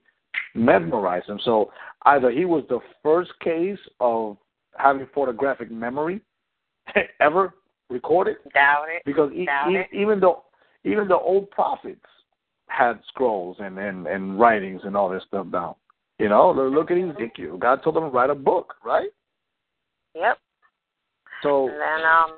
[0.56, 1.40] mesmerized them.
[1.44, 1.72] So
[2.06, 4.38] either he was the first case of
[4.78, 6.22] having photographic memory
[7.20, 7.54] ever
[7.90, 8.38] recorded.
[8.54, 9.04] Doubt it.
[9.06, 9.48] Because e-
[9.92, 10.44] even though
[10.84, 12.06] even the old prophets
[12.68, 15.76] had scrolls and, and, and writings and all this stuff down.
[16.20, 17.58] You know, look at Ezekiel.
[17.58, 19.10] God told him to write a book, right?
[20.16, 20.38] Yep.
[21.42, 22.36] So and then um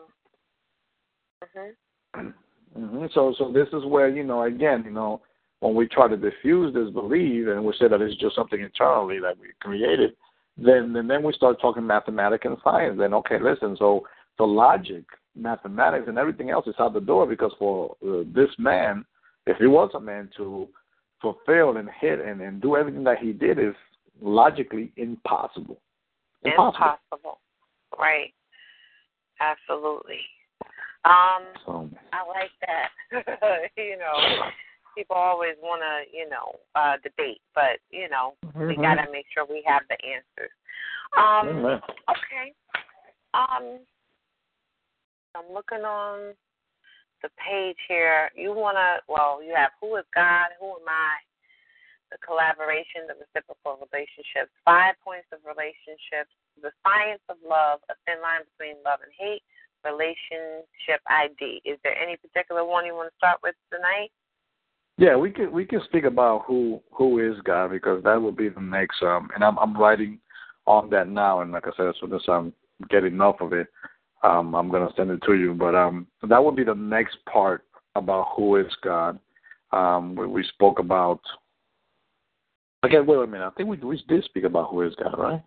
[1.44, 2.28] Mm-hmm.
[2.72, 3.08] Mm-hmm.
[3.14, 5.20] So, so this is where you know, again, you know,
[5.62, 9.20] when we try to diffuse this belief and we say that it's just something internally
[9.20, 10.12] that we created,
[10.58, 12.98] then and then we start talking mathematics and science.
[13.00, 14.02] Then okay, listen, so
[14.38, 19.06] the logic, mathematics, and everything else is out the door because for uh, this man,
[19.46, 20.68] if he was a man to
[21.22, 23.76] fulfill and hit and, and do everything that he did is
[24.20, 25.80] logically impossible.
[26.44, 26.98] Impossible.
[27.12, 27.40] impossible.
[28.00, 28.34] Right.
[29.40, 30.22] Absolutely.
[31.06, 31.90] Um, so.
[32.14, 33.70] I like that.
[33.78, 34.44] you know,
[34.96, 38.68] people always want to, you know, uh, debate, but you know, mm-hmm.
[38.68, 40.54] we got to make sure we have the answers.
[41.18, 41.84] Um, mm-hmm.
[42.10, 42.54] okay.
[43.34, 43.80] Um,
[45.36, 46.36] I'm looking on
[47.24, 48.32] the page here.
[48.36, 51.16] You want to, well, you have who is God, who am I,
[52.12, 58.20] the collaboration, the reciprocal relationships, five points of relationships, the science of love, a thin
[58.20, 59.44] line between love and hate,
[59.88, 61.64] relationship ID.
[61.64, 64.12] Is there any particular one you want to start with tonight?
[65.02, 68.50] Yeah, we can we can speak about who who is God because that will be
[68.50, 70.20] the next um and I'm I'm writing
[70.68, 72.54] on that now and like I said as soon as I'm
[72.88, 73.66] get enough of it,
[74.22, 75.56] um I'm gonna send it to you.
[75.56, 79.18] But um that would be the next part about who is God.
[79.72, 81.20] Um, we, we spoke about.
[82.86, 83.48] Okay, wait a minute.
[83.48, 85.42] I think we we did speak about who is God, right?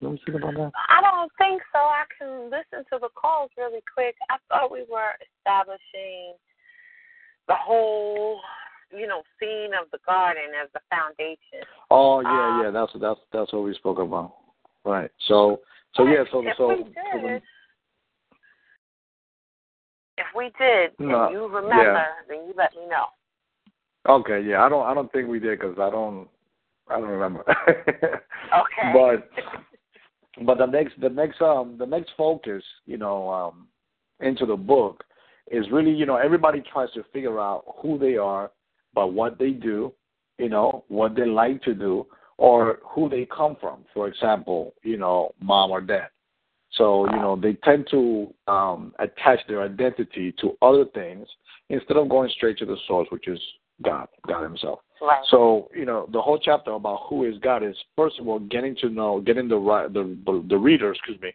[0.00, 0.72] Did speak about that?
[0.88, 1.78] I don't think so.
[1.78, 4.14] I can listen to the calls really quick.
[4.30, 6.34] I thought we were establishing
[7.48, 8.40] the whole,
[8.96, 11.66] you know, scene of the garden as the foundation.
[11.90, 12.70] Oh yeah, Um, yeah.
[12.70, 14.34] That's that's that's what we spoke about.
[14.84, 15.10] Right.
[15.28, 15.60] So
[15.94, 16.24] so yeah.
[16.30, 16.68] So if so.
[16.68, 17.42] we so did, when-
[20.18, 22.04] if we did, No, and you remember, yeah.
[22.28, 23.06] then you let me know.
[24.08, 26.28] Okay, yeah, I don't, I don't think we did because I don't,
[26.88, 27.44] I don't remember.
[28.52, 28.92] Okay.
[28.92, 33.66] But, but the next, the next, um, the next focus, you know, um,
[34.20, 35.04] into the book
[35.50, 38.50] is really, you know, everybody tries to figure out who they are,
[38.94, 39.92] but what they do,
[40.38, 42.06] you know, what they like to do,
[42.38, 43.84] or who they come from.
[43.94, 46.08] For example, you know, mom or dad.
[46.72, 51.28] So, you know, they tend to um, attach their identity to other things
[51.68, 53.38] instead of going straight to the source, which is
[53.82, 54.80] God, God Himself.
[55.00, 55.22] right.
[55.30, 58.74] So, you know, the whole chapter about who is God is first of all getting
[58.76, 60.16] to know, getting the right, the
[60.48, 61.34] the reader, excuse me,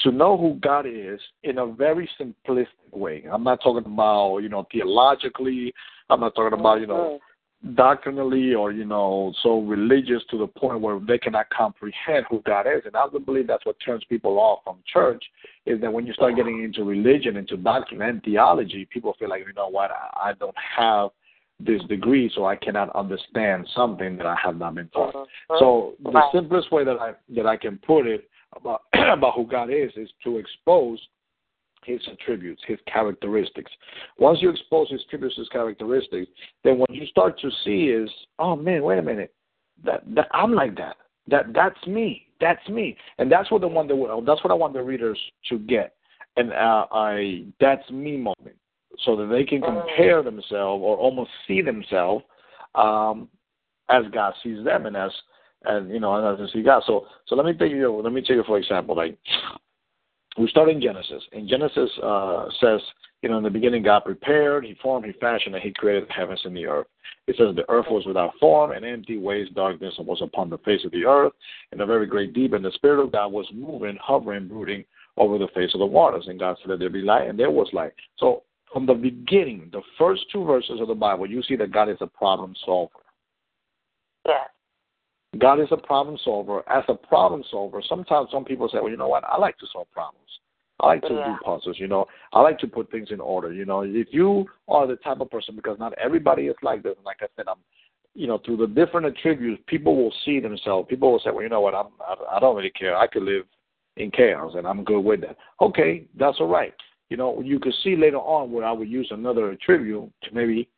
[0.00, 3.24] to know who God is in a very simplistic way.
[3.30, 5.74] I'm not talking about you know theologically.
[6.10, 7.18] I'm not talking about you know
[7.74, 12.66] doctrinally or you know so religious to the point where they cannot comprehend who God
[12.66, 12.82] is.
[12.84, 15.22] And I would believe that's what turns people off from church
[15.66, 19.44] is that when you start getting into religion, into doctrine and theology, people feel like
[19.46, 21.10] you know what I, I don't have
[21.58, 25.14] this degree, so I cannot understand something that I have not been taught.
[25.14, 25.58] Mhm.
[25.58, 29.70] So the simplest way that I that I can put it about about who God
[29.70, 30.98] is is to expose
[31.84, 33.70] his attributes, his characteristics.
[34.18, 36.30] Once you expose his attributes, his characteristics,
[36.64, 39.34] then what you start to see is, oh man, wait a minute,
[39.84, 40.96] that, that I'm like that.
[41.28, 42.26] That that's me.
[42.40, 42.96] That's me.
[43.18, 45.94] And that's what the one that that's what I want the readers to get.
[46.36, 48.56] And uh, I that's me moment,
[49.04, 52.24] so that they can compare themselves or almost see themselves
[52.74, 53.28] um,
[53.88, 55.10] as God sees them and as
[55.64, 56.82] and you know as they see God.
[56.86, 59.18] So so let me take you let me take you for example like
[60.40, 61.22] we start in Genesis.
[61.32, 62.80] And Genesis uh, says,
[63.22, 66.12] you know, in the beginning God prepared, He formed, He fashioned, and He created the
[66.12, 66.86] heavens and the earth.
[67.26, 70.84] It says the earth was without form and empty, waste, darkness was upon the face
[70.84, 71.32] of the earth,
[71.72, 74.84] and a very great deep, and the Spirit of God was moving, hovering, brooding
[75.18, 76.24] over the face of the waters.
[76.28, 77.92] And God said, Let there be light, and there was light.
[78.18, 81.90] So from the beginning, the first two verses of the Bible, you see that God
[81.90, 82.92] is a problem solver.
[84.26, 84.48] Yes.
[85.38, 86.68] God is a problem solver.
[86.68, 89.24] As a problem solver, sometimes some people say, well, you know what?
[89.24, 90.26] I like to solve problems.
[90.80, 91.24] I like to Yeah.
[91.24, 92.06] do puzzles, you know.
[92.32, 93.82] I like to put things in order, you know.
[93.82, 97.18] If you are the type of person, because not everybody is like this, and like
[97.20, 97.58] I said, I'm,
[98.14, 100.88] you know, through the different attributes, people will see themselves.
[100.88, 101.74] People will say, well, you know what?
[101.74, 102.96] I'm, I, I don't really care.
[102.96, 103.44] I could live
[103.98, 105.36] in chaos, and I'm good with that.
[105.60, 106.74] Okay, that's all right.
[107.10, 110.68] You know, you could see later on where I would use another attribute to maybe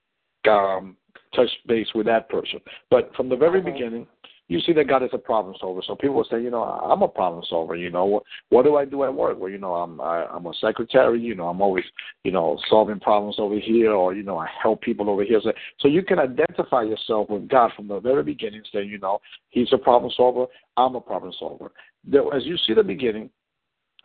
[0.49, 0.97] um,
[1.35, 2.59] touch base with that person.
[2.91, 4.07] But from the very beginning,
[4.53, 5.81] you see that God is a problem solver.
[5.87, 7.75] So people will say, you know, I'm a problem solver.
[7.75, 9.39] You know, what, what do I do at work?
[9.41, 11.21] Well, you know, I'm I, I'm a secretary.
[11.21, 11.85] You know, I'm always,
[12.23, 15.41] you know, solving problems over here, or you know, I help people over here.
[15.43, 19.21] So, so you can identify yourself with God from the very beginning, saying, you know,
[19.49, 20.45] He's a problem solver.
[20.77, 21.73] I'm a problem solver.
[22.05, 23.31] There, as you see the beginning,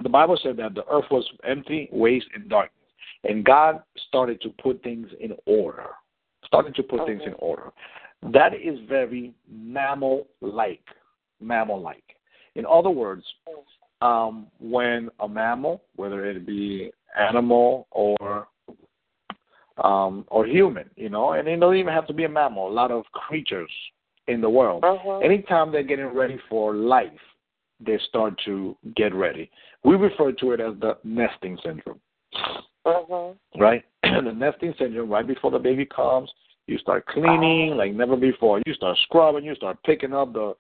[0.02, 2.90] the Bible said that the earth was empty, waste, and darkness,
[3.26, 5.88] and God started to put things in order.
[6.46, 7.74] Started to put things in order.
[8.23, 10.84] That is very mammal-like.
[11.39, 12.03] Mammal-like.
[12.56, 13.23] In other words,
[14.01, 18.47] um, when a mammal, whether it be animal or
[19.84, 22.67] um, or human, you know, and it doesn't even have to be a mammal.
[22.67, 23.71] A lot of creatures
[24.27, 25.23] in the world, Mhm.
[25.23, 27.21] anytime they're getting ready for life,
[27.80, 29.51] they start to get ready.
[29.84, 32.01] We refer to it as the nesting syndrome
[32.86, 33.38] Mhm.
[33.58, 33.84] right?
[34.03, 36.32] the nesting syndrome, right before the baby comes,
[36.67, 38.62] you start cleaning like never before.
[38.65, 40.53] You start scrubbing, you start picking up the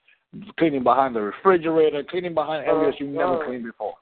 [0.57, 3.45] cleaning behind the refrigerator, cleaning behind areas you never Mhm.
[3.45, 3.95] cleaned before.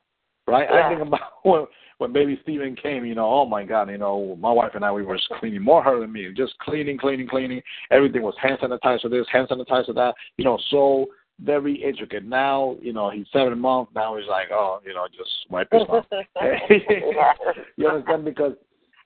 [0.48, 0.68] Right?
[0.70, 0.86] Yeah.
[0.86, 4.36] I think about when when baby Steven came, you know, oh my God, you know,
[4.40, 6.32] my wife and I we were cleaning more her than me.
[6.34, 7.62] Just cleaning, cleaning, cleaning.
[7.90, 11.08] Everything was hand sanitizer this, hand sanitizer that, you know, so
[11.40, 12.26] very intricate.
[12.26, 15.88] Now, you know, he's seven months, now he's like, Oh, you know, just wipe his
[15.88, 16.06] mouth.
[17.78, 18.26] you understand?
[18.26, 18.54] Because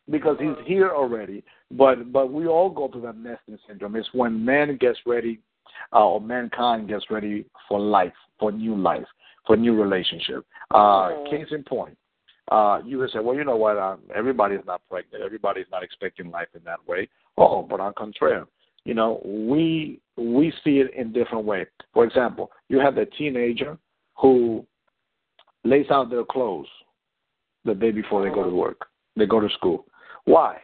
[0.09, 1.43] because he's here already.
[1.71, 3.95] But but we all go through that nesting syndrome.
[3.95, 5.39] It's when man gets ready,
[5.93, 9.05] uh, or mankind gets ready for life, for new life,
[9.45, 10.45] for new relationship.
[10.71, 11.29] Uh, Mhm.
[11.29, 11.97] Case in point,
[12.49, 13.77] uh, you would say, well, you know what?
[13.77, 15.23] Uh, everybody's not pregnant.
[15.23, 17.07] Everybody's not expecting life in that way.
[17.37, 18.43] Oh, but on contrary,
[18.85, 21.67] you know, we we see it in different way.
[21.93, 23.77] For example, you have the teenager
[24.15, 24.65] who
[25.63, 26.67] lays out their clothes
[27.63, 28.87] the day before they go to work.
[29.15, 29.85] They go to school.
[30.25, 30.59] Why?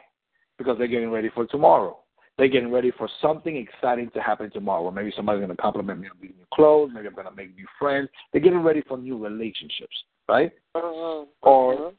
[0.58, 2.00] Because they're getting ready for tomorrow.
[2.38, 4.92] They're getting ready for something exciting to happen tomorrow.
[4.92, 6.92] Maybe somebody's going to compliment me on these new clothes.
[6.94, 8.10] Maybe I'm going to make new friends.
[8.32, 9.96] They're getting ready for new relationships,
[10.28, 10.52] right?
[10.76, 11.30] Mm-hmm.
[11.42, 11.94] Or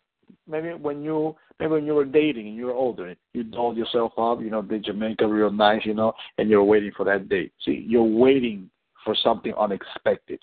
[0.47, 4.13] maybe when you maybe when you were dating and you were older, you dolled yourself
[4.19, 7.53] up, you know, did Jamaica real nice, you know, and you're waiting for that date.
[7.65, 8.71] See, you're waiting
[9.05, 10.41] for something unexpected.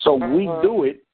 [0.00, 0.34] So mm-hmm.
[0.34, 1.04] we do it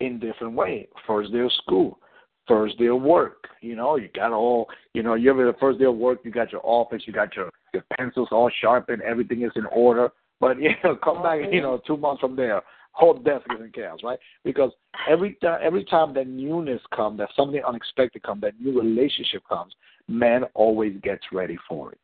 [0.00, 0.88] in different way.
[1.06, 1.98] First day of school,
[2.46, 3.48] first day of work.
[3.60, 6.30] You know, you got all you know, you ever the first day of work you
[6.30, 10.10] got your office, you got your, your pencils all sharpened, everything is in order.
[10.40, 13.72] But you know, come back, you know, two months from there, whole desk is in
[13.72, 14.18] chaos, right?
[14.44, 14.72] Because
[15.08, 19.74] every time every time that newness comes, that something unexpected comes, that new relationship comes,
[20.08, 22.00] man always gets ready for it.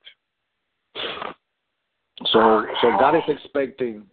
[2.26, 4.04] So so God is expecting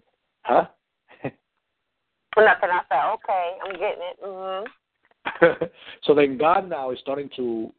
[0.44, 0.66] huh?
[1.24, 2.70] Nothing.
[2.70, 4.24] I said, okay, I'm getting it.
[4.24, 4.66] Mm-hmm.
[6.04, 7.72] so then God now is starting to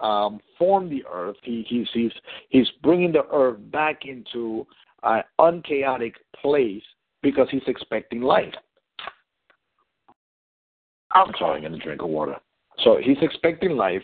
[0.00, 1.36] um, form the earth.
[1.42, 2.12] He, he's he's
[2.50, 4.66] he's bringing the earth back into
[5.02, 6.82] an unchaotic place
[7.22, 8.48] because he's expecting life.
[8.48, 8.58] Okay.
[11.14, 12.36] I'm sorry, I'm gonna drink of water.
[12.84, 14.02] So he's expecting life.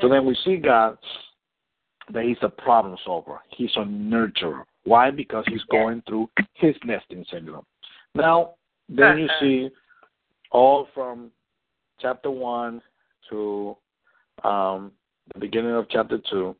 [0.00, 0.96] So then we see God
[2.12, 3.40] that he's a problem solver.
[3.50, 4.62] He's a nurturer.
[4.84, 5.10] Why?
[5.10, 7.66] Because he's going through his nesting syndrome.
[8.14, 8.54] Now,
[8.88, 9.68] then you see
[10.50, 11.30] all from
[12.00, 12.82] chapter 1
[13.30, 13.76] to
[14.44, 14.92] um,
[15.34, 16.54] the beginning of chapter 2,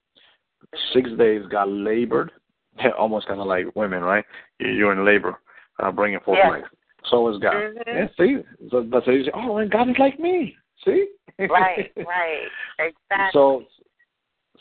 [0.93, 2.33] six days God labored,
[2.99, 4.25] almost kind of like women, right?
[4.59, 5.39] You're in labor,
[5.83, 6.51] uh, bringing forth Yeah.
[6.51, 6.65] life.
[7.11, 7.55] So is God.
[7.55, 7.83] Mhm.
[7.87, 8.43] Yeah, see?
[8.71, 10.57] So, but so you say, oh, and God is like me.
[10.85, 11.09] See?
[11.39, 12.49] Right, right.
[12.79, 13.31] Exactly.
[13.33, 13.65] So,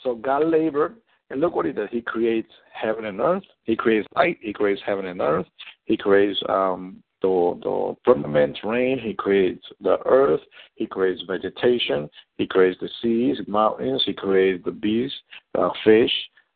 [0.04, 0.98] so God labored,
[1.32, 1.90] and look what He does.
[1.92, 3.44] He creates heaven and earth.
[3.64, 4.38] He creates light.
[4.42, 5.48] He creates heaven and earth.
[5.86, 9.00] He creates um, the the firmament, rain.
[9.00, 10.42] He creates the earth.
[10.76, 12.10] He creates vegetation.
[12.38, 14.04] He creates the seas, mountains.
[14.06, 15.18] He creates the beasts,
[15.58, 16.12] uh, fish,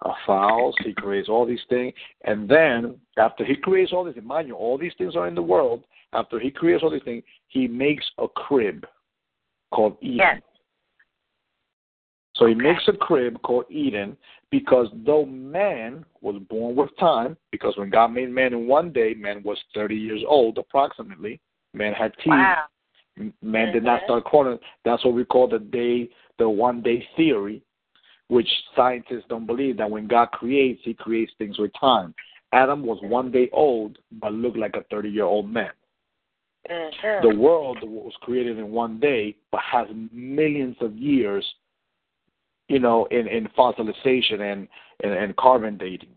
[0.06, 0.76] uh, fowls.
[0.84, 1.94] He creates all these things,
[2.26, 5.42] and then after He creates all these, mind you, all these things are in the
[5.42, 5.84] world.
[6.14, 8.86] After He creates all these things, He makes a crib
[9.72, 10.18] called Eden.
[10.18, 10.42] Yes.
[12.36, 14.16] So he makes a crib called Eden
[14.52, 19.14] because though man was born with time, because when God made man in one day,
[19.14, 21.40] man was 30 years old approximately.
[21.74, 22.28] Man had teeth.
[22.28, 22.66] Wow.
[23.42, 24.06] Man did not Mhm.
[24.06, 24.60] start calling.
[24.86, 27.62] That's what we call the day, the one day theory,
[28.28, 32.16] which scientists don't believe that when God creates, He creates things with time.
[32.52, 35.72] Adam was one day old, but looked like a 30 year old man.
[36.68, 37.22] Mhm.
[37.22, 41.46] The world was created in one day, but has millions of years,
[42.70, 44.68] you know, in, in fossilization and,
[45.04, 46.10] and, and carbon dating.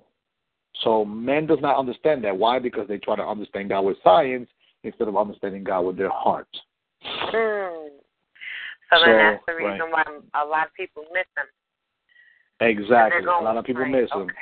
[0.84, 2.36] So man does not understand that.
[2.36, 2.58] Why?
[2.58, 4.48] Because they try to understand God with science
[4.84, 6.48] instead of understanding God with their heart.
[7.34, 7.88] Mm.
[8.90, 9.72] So So, then that's the right.
[9.72, 10.04] reason why
[10.40, 11.46] a lot of people miss them.
[12.60, 13.22] Exactly.
[13.24, 14.22] Going A lot of people right, miss them.
[14.22, 14.32] okay.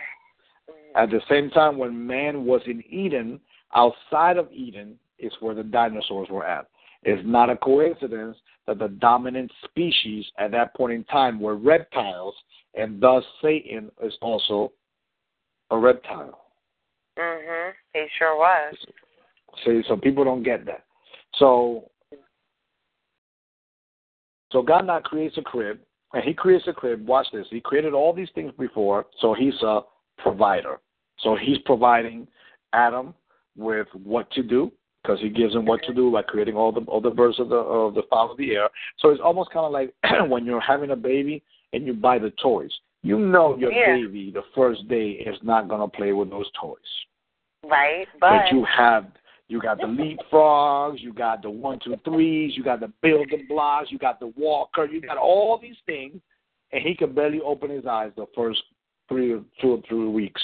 [0.97, 1.03] Mm.
[1.03, 3.41] At the same time, when man was in Eden,
[3.75, 6.67] outside of Eden is where the dinosaurs were at.
[7.03, 8.37] It's not a coincidence
[8.71, 12.35] that the dominant species at that point in time were reptiles,
[12.75, 14.73] and thus Satan is also
[15.73, 16.47] a reptile.
[17.19, 17.75] Mhm.
[17.95, 18.77] He sure was.
[19.65, 20.85] See, so people don't get that.
[21.35, 21.91] So,
[24.53, 25.81] so God now creates a crib,
[26.13, 27.05] and He creates a crib.
[27.09, 27.49] Watch this.
[27.51, 29.81] He created all these things before, so He's a
[30.17, 30.81] provider.
[31.19, 32.29] So He's providing
[32.73, 33.15] Adam
[33.57, 36.81] with what to do because He gives him what to do by creating all the
[36.83, 38.69] all the birds of the of the fowl of the air.
[38.99, 39.95] So it's almost kind of like
[40.31, 42.71] when you're having a baby and you buy the toys.
[43.03, 43.97] You know your Yeah.
[43.97, 46.79] baby the first day is not gonna play with those toys.
[47.65, 49.07] Right, But but you have
[49.49, 53.91] you got the leapfrogs, you got the one two threes, you got the building blocks,
[53.91, 56.21] you got the walker, you got all these things,
[56.73, 58.63] and he can barely open his eyes the first
[59.09, 60.41] three or two or three weeks.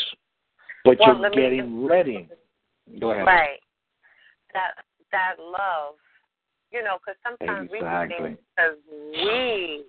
[0.84, 2.28] But Well, you're me- getting ready.
[3.00, 3.26] Go ahead.
[3.26, 3.60] right.
[4.56, 4.80] That
[5.12, 6.00] that love,
[6.72, 8.16] you know, because sometimes we do Exactly.
[8.16, 9.84] things because we,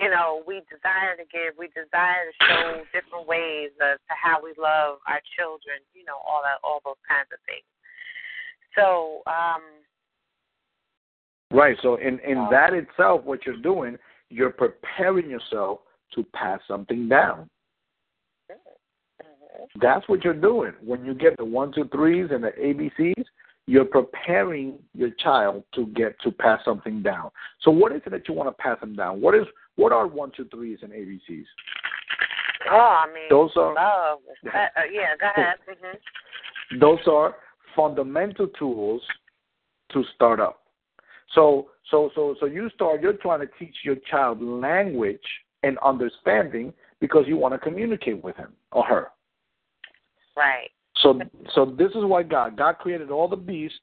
[0.00, 4.38] you know, we desire to give, we desire to show different ways as to how
[4.40, 7.66] we love our children, you know, all that, all those kinds of things.
[8.78, 9.62] So, um,
[11.50, 11.76] Right.
[11.82, 12.50] So in in Oh.
[12.50, 13.98] that itself, what you're doing,
[14.30, 15.80] you're preparing yourself
[16.14, 17.50] to pass something down.
[18.50, 19.68] mhm.
[19.76, 20.72] That's what you're doing.
[20.80, 23.26] When you get the one, two, threes and the ABCs,
[23.66, 27.30] you're preparing your child to get to pass something down.
[27.62, 29.20] So what is it that you want to pass them down?
[29.20, 29.46] What is
[29.76, 31.44] what are one, two, threes and ABCs?
[32.70, 34.18] oh, I mean, Those are love.
[34.46, 35.56] Uh, yeah, go ahead.
[35.66, 37.36] hmm those are
[37.76, 39.02] fundamental tools
[39.92, 40.60] to start up.
[41.34, 45.20] So so so so you start you're trying to teach your child language
[45.62, 48.52] and understanding because you want to communicate with him.
[48.72, 49.08] or her.
[50.36, 50.70] Right.
[51.02, 51.20] So
[51.54, 53.78] so this is why God God created all the beasts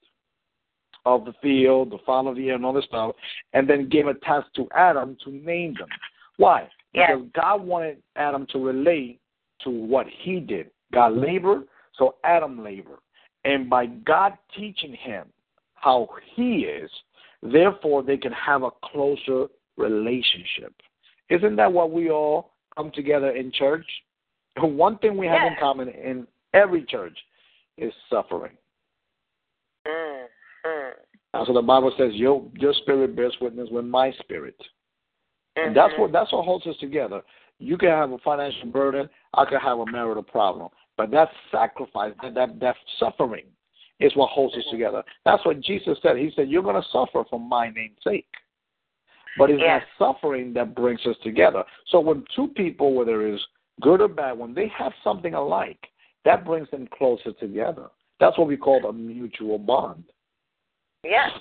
[1.05, 3.15] of the field, the fowl of the air, and all this stuff,
[3.53, 5.87] and then gave a task to Adam to name them.
[6.37, 6.69] Why?
[6.93, 7.11] Yes.
[7.11, 9.19] Because God wanted Adam to relate
[9.63, 10.71] to what he did.
[10.93, 11.63] God labored,
[11.97, 12.99] so Adam labored.
[13.45, 15.27] And by God teaching him
[15.75, 16.89] how he is,
[17.41, 19.47] therefore they can have a closer
[19.77, 20.73] relationship.
[21.29, 23.85] Isn't that what we all come together in church?
[24.57, 25.51] One thing we have yes.
[25.53, 27.17] in common in every church
[27.77, 28.57] is suffering.
[29.87, 31.45] Mm-hmm.
[31.45, 34.55] So the Bible says your your spirit bears witness with my spirit.
[35.57, 35.67] Mm-hmm.
[35.67, 37.21] And that's what that's what holds us together.
[37.59, 40.69] You can have a financial burden, I can have a marital problem.
[40.97, 43.45] But that sacrifice, that that, that suffering
[43.99, 45.03] is what holds us together.
[45.25, 46.17] That's what Jesus said.
[46.17, 48.27] He said, You're gonna suffer for my name's sake.
[49.37, 49.83] But it's Yes.
[49.83, 51.63] that suffering that brings us together.
[51.87, 53.45] So when two people, whether it's
[53.81, 55.89] good or bad, when they have something alike,
[56.25, 57.87] that brings them closer together.
[58.19, 60.03] That's what we call a mutual bond.
[61.03, 61.31] Yes.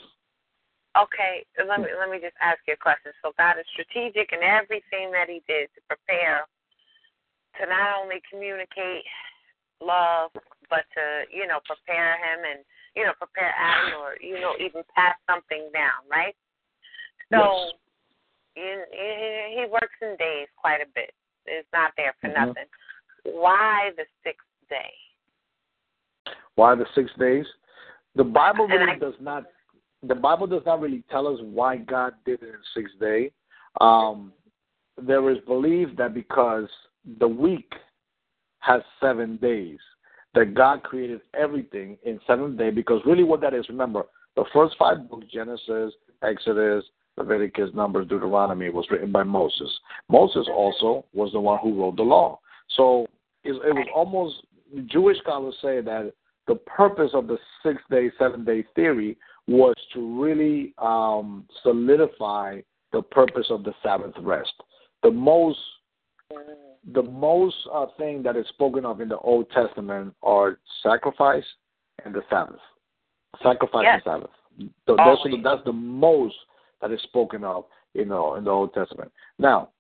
[0.96, 3.12] Okay, let me let me just ask you a question.
[3.22, 6.46] So God is strategic in everything that He did to prepare
[7.58, 9.06] to not only communicate
[9.80, 10.30] love,
[10.70, 12.64] but to you know prepare him and
[12.96, 16.34] you know prepare Adam or you know even pass something down, right?
[17.30, 17.70] So
[18.56, 18.82] Yes.
[18.90, 21.14] he, he works in days quite a bit.
[21.46, 22.34] It's not there for Mhm.
[22.34, 22.68] nothing.
[23.24, 24.92] Why the sixth day?
[26.54, 27.46] Why the six days?
[28.14, 29.44] The Bible really I- does not.
[30.02, 33.32] The Bible does not really tell us why God did it in six days.
[33.80, 34.32] Um,
[35.00, 36.68] there is belief that because
[37.18, 37.72] the week
[38.60, 39.78] has seven days,
[40.34, 42.74] that God created everything in seven days.
[42.74, 44.04] Because really, what that is, remember,
[44.36, 45.92] the first five books, Genesis,
[46.22, 46.84] Exodus,
[47.16, 49.70] Leviticus, Numbers, Deuteronomy, was written by Moses.
[50.08, 52.38] Moses also was the one who wrote the law.
[52.76, 53.06] So
[53.42, 54.36] it, it was almost
[54.86, 56.12] Jewish scholars say that
[56.46, 59.16] the purpose of the six day, seven day theory
[59.46, 62.60] was to really um, solidify
[62.92, 64.52] the purpose of the Sabbath rest.
[65.02, 65.58] The most
[66.94, 71.44] the most uh, thing that is spoken of in the Old Testament are sacrifice
[72.04, 72.60] and the Sabbath.
[73.42, 74.02] Sacrifice Yes.
[74.06, 74.30] and Sabbath.
[74.58, 75.44] Th- those are the, Always.
[75.44, 76.34] that's the most
[76.80, 77.64] that is spoken of,
[77.94, 79.12] you know, in the Old Testament.
[79.38, 79.70] Now,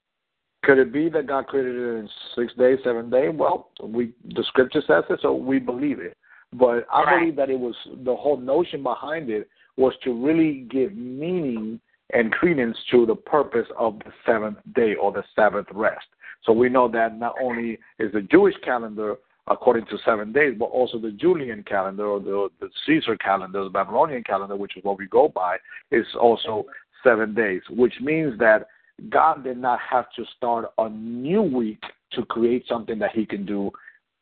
[0.62, 3.30] could it be that God created it in six days, seven days?
[3.34, 6.16] Well, we the Scripture says it, so we believe it.
[6.52, 7.18] But I Right.
[7.20, 11.80] believe that it was the whole notion behind it was to really give meaning
[12.14, 16.06] and credence to the purpose of the seventh day or the Sabbath rest.
[16.42, 20.66] So we know that not only is the Jewish calendar according to seven days, but
[20.66, 24.98] also the Julian calendar or the, the Caesar calendar, the Babylonian calendar, which is what
[24.98, 25.56] we go by,
[25.90, 26.66] is also
[27.02, 28.66] seven days, which means that
[29.08, 31.82] God did not have to start a new week
[32.12, 33.70] to create something that He can do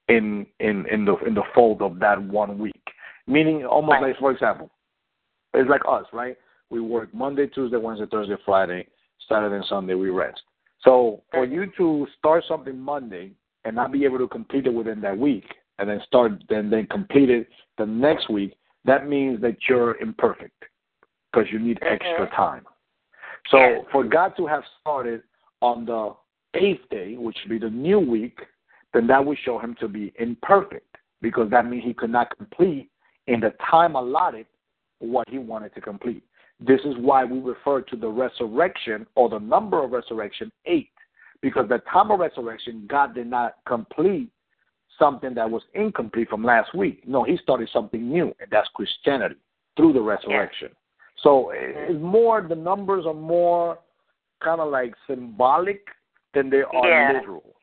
[0.08, 2.82] in in in the in the fold of that one week.
[3.26, 4.02] Meaning, almost Right.
[4.08, 4.70] like, for example,
[5.54, 6.36] it's like us, right?
[6.70, 8.86] We work Monday, Tuesday, Wednesday, Thursday, Friday,
[9.28, 9.94] Saturday, and Sunday.
[9.94, 10.42] We rest.
[10.80, 13.32] So for you to start something Monday
[13.64, 15.44] and not be able to complete it within that week,
[15.78, 17.48] and then start then then complete it
[17.78, 20.64] the next week, that means that you're imperfect
[21.32, 22.64] because you need extra time.
[23.50, 25.22] So for God to have started
[25.60, 26.14] on the
[26.54, 28.38] eighth day, which would be the new week,
[28.92, 32.90] then that would show him to be imperfect because that means he could not complete
[33.26, 34.46] in the time allotted
[34.98, 36.22] what he wanted to complete.
[36.60, 40.90] This is why we refer to the resurrection or the number of resurrection eight,
[41.42, 44.30] because the time of resurrection, God did not complete
[44.98, 47.06] something that was incomplete from last week.
[47.06, 49.36] No, he started something new, and that's Christianity
[49.76, 50.70] through the resurrection.
[51.22, 53.78] So it's more, the numbers are more
[54.42, 55.86] kind of like symbolic
[56.34, 57.12] than they are Yeah.
[57.12, 57.56] literal.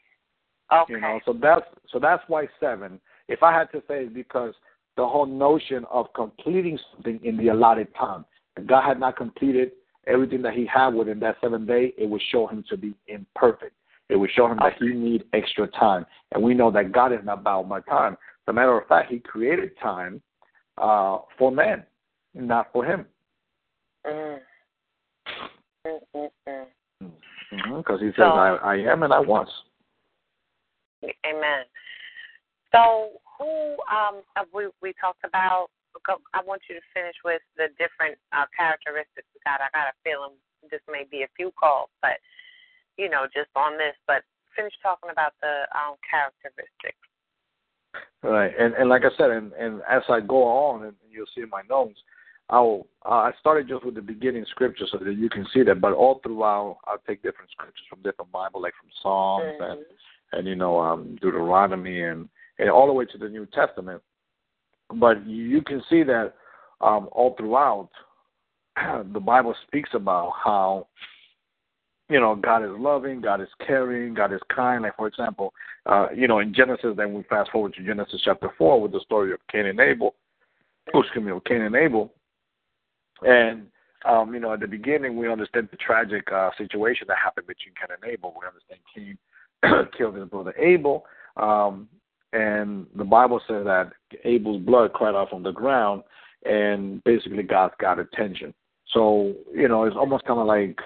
[0.71, 0.93] Okay.
[0.93, 2.99] You know, so that's so that's why seven.
[3.27, 4.55] If I had to say, it's because
[4.95, 8.25] the whole notion of completing something in the allotted time.
[8.57, 9.71] If God had not completed
[10.07, 13.73] everything that He had within that seven day, it would show Him to be imperfect.
[14.09, 17.19] It would show Him that He need extra time, and we know that God is
[17.23, 18.13] not bound by time.
[18.13, 20.21] As a matter of fact, He created time
[20.77, 21.83] uh, for man,
[22.33, 23.05] not for Him,
[24.05, 24.39] Mm.
[25.85, 26.29] Mm, mm,
[27.01, 27.77] mm.
[27.77, 29.47] because He says, So- I, "I am and I was."
[31.25, 31.65] Amen.
[32.73, 35.67] So, who um uh, we we talked about?
[36.33, 39.61] I want you to finish with the different uh, characteristics of God.
[39.61, 40.33] I got a feeling
[40.71, 42.17] this may be a few calls, but
[42.97, 43.95] you know, just on this.
[44.07, 44.23] But
[44.55, 46.97] finish talking about the um characteristics.
[48.23, 51.41] Right, and and like I said, and and as I go on, and you'll see
[51.41, 51.99] in my notes,
[52.53, 55.81] I'll uh, I started just with the beginning scripture so that you can see that,
[55.81, 59.79] but all throughout I'll take different scriptures from different Bible, like from Psalms and
[60.33, 62.29] and you know um, Deuteronomy and
[62.59, 64.01] and all the way to the New Testament.
[64.93, 66.35] But you can see that
[66.79, 67.89] um, all throughout
[69.13, 70.87] the Bible speaks about how
[72.07, 74.83] you know God is loving, God is caring, God is kind.
[74.83, 75.55] Like for example,
[75.87, 78.99] uh, you know in Genesis, then we fast forward to Genesis chapter four with the
[78.99, 80.13] story of Cain and Abel.
[80.93, 82.13] Oh, excuse me, of Cain and Abel,
[83.21, 83.67] and
[84.05, 87.73] um, you know at the beginning we understand the tragic uh, situation that happened between
[87.75, 88.33] Cain and Abel.
[88.39, 91.05] We understand Cain killed his brother Abel.
[91.37, 91.87] Um,
[92.33, 93.91] and the Bible says that
[94.25, 96.03] Abel's blood cried out from the ground,
[96.45, 98.53] and basically God's got attention.
[98.91, 100.79] So you know, it's almost kind of like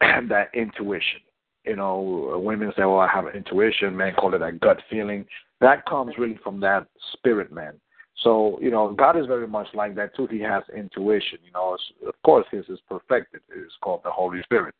[0.28, 1.20] that intuition.
[1.64, 5.24] You know, women say, "Well, I have an intuition." Men call it a gut feeling.
[5.60, 7.74] That comes really from that spirit man.
[8.22, 10.26] So you know, God is very much like that too.
[10.26, 11.38] He has intuition.
[11.44, 13.40] You know, of course, His is perfected.
[13.50, 14.74] It's called the Holy Spirit,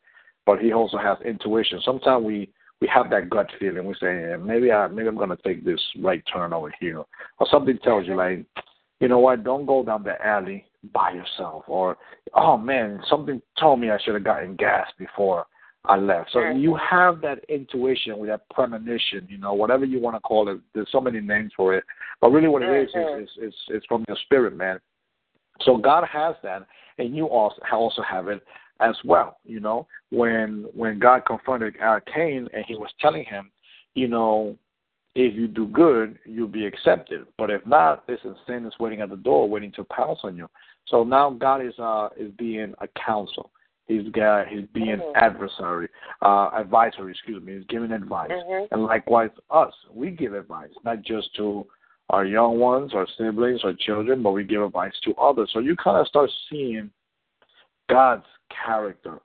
[0.45, 1.81] but He also has intuition.
[1.83, 2.49] Sometimes we
[2.81, 3.85] we have that gut feeling.
[3.85, 7.03] We say, yeah, maybe I maybe I'm gonna take this right turn over here,
[7.39, 8.45] or something tells you like,
[8.99, 9.43] you know what?
[9.43, 11.97] Don't go down the alley by yourself, or
[12.33, 15.45] oh man, something told me I should have gotten gas before
[15.87, 16.31] I left.
[16.31, 20.49] So you have that intuition with that premonition, you know, whatever you want to call
[20.49, 20.59] it.
[20.73, 21.83] There's so many names for it,
[22.21, 24.79] but really what it is is is is, is from your spirit, man.
[25.61, 26.65] So God has that,
[26.97, 28.43] and you also also have it
[28.79, 29.37] as well.
[29.45, 31.75] You know, when when God confronted
[32.13, 33.51] Cain and he was telling him,
[33.93, 34.57] you know,
[35.15, 37.25] if you do good, you'll be accepted.
[37.37, 40.35] But if not, this is sin is waiting at the door, waiting to pounce on
[40.35, 40.49] you.
[40.87, 43.51] So now God is uh is being a counsel.
[43.87, 45.15] He's got he's being mm-hmm.
[45.15, 45.89] adversary,
[46.21, 48.31] uh advisory, excuse me, he's giving advice.
[48.31, 48.73] Mm-hmm.
[48.73, 51.65] And likewise us, we give advice, not just to
[52.09, 55.49] our young ones, our siblings, our children, but we give advice to others.
[55.53, 56.89] So you kind of start seeing
[57.89, 58.25] God's
[58.65, 59.19] character.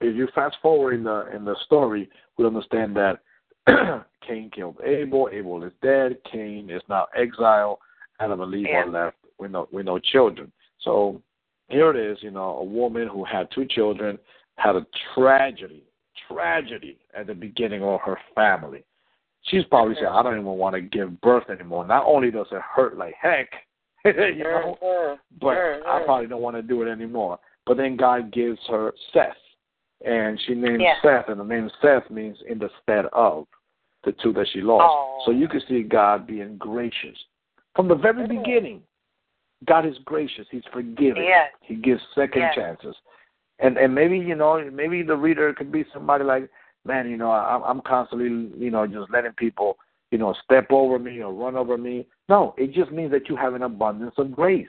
[0.00, 3.20] If you fast forward in the in the story, we understand that
[4.26, 5.28] Cain killed Abel.
[5.32, 6.16] Abel is dead.
[6.30, 7.78] Cain is now exiled.
[8.20, 10.52] Adam and Eve are left with no with no children.
[10.80, 11.20] So
[11.68, 14.18] here it is, you know, a woman who had two children
[14.56, 15.84] had a tragedy,
[16.28, 18.84] tragedy at the beginning of her family.
[19.42, 20.14] She's probably mm-hmm.
[20.14, 21.86] I don't even want to give birth anymore.
[21.86, 23.50] Not only does it hurt like heck,
[24.04, 25.56] you know, but.
[25.86, 27.38] I probably don't want to do it anymore.
[27.66, 29.36] But then God gives her Seth,
[30.04, 30.94] and she names yeah.
[31.02, 33.46] Seth, and the name Seth means in the stead of
[34.04, 34.84] the two that she lost.
[34.86, 35.22] Oh.
[35.24, 37.16] So you can see God being gracious
[37.74, 38.42] from the very mm-hmm.
[38.42, 38.82] beginning.
[39.66, 40.46] God is gracious.
[40.50, 41.24] He's forgiving.
[41.24, 41.50] Yes.
[41.62, 42.54] He gives second yes.
[42.54, 42.94] chances.
[43.60, 46.50] And and maybe you know maybe the reader could be somebody like
[46.84, 49.76] man you know I'm I'm constantly you know just letting people
[50.10, 52.06] you know step over me or run over me.
[52.28, 54.68] No, it just means that you have an abundance of grace,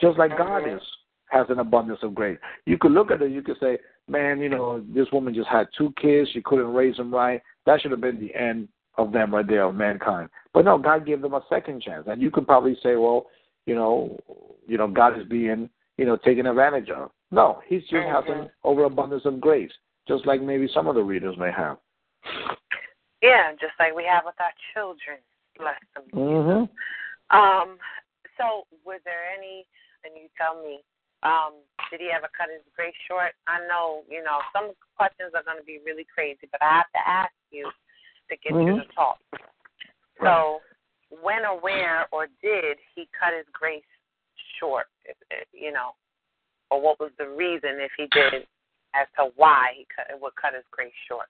[0.00, 0.66] just like mm-hmm.
[0.66, 0.82] God is
[1.30, 2.38] has an abundance of grace.
[2.66, 5.66] You could look at it, you could say, man, you know, this woman just had
[5.76, 7.42] two kids, she couldn't raise them right.
[7.64, 10.28] That should have been the end of them right there, of mankind.
[10.54, 12.04] But no, God gave them a second chance.
[12.06, 13.26] And you could probably say, well,
[13.66, 14.18] you know,
[14.66, 17.10] you know, God is being, you know, taken advantage of.
[17.30, 19.72] No, he's just having overabundance of grace,
[20.06, 21.78] just like maybe some of the readers may have.
[23.22, 25.18] Yeah, just like we have with our children.
[25.58, 26.04] Bless them.
[26.14, 27.36] Mm-hmm.
[27.36, 27.78] Um,
[28.38, 29.66] so were there any
[30.06, 30.86] and you tell me,
[31.26, 31.58] um,
[31.90, 33.34] did he ever cut his grace short?
[33.50, 36.92] I know, you know, some questions are going to be really crazy, but I have
[36.94, 37.66] to ask you
[38.30, 38.78] to get mm-hmm.
[38.78, 39.18] you to talk.
[40.22, 40.62] So,
[41.10, 43.82] when or where or did he cut his grace
[44.60, 44.86] short?
[45.04, 45.90] If, if, you know,
[46.70, 48.46] or what was the reason if he did,
[48.94, 51.26] as to why he cut would cut his grace short?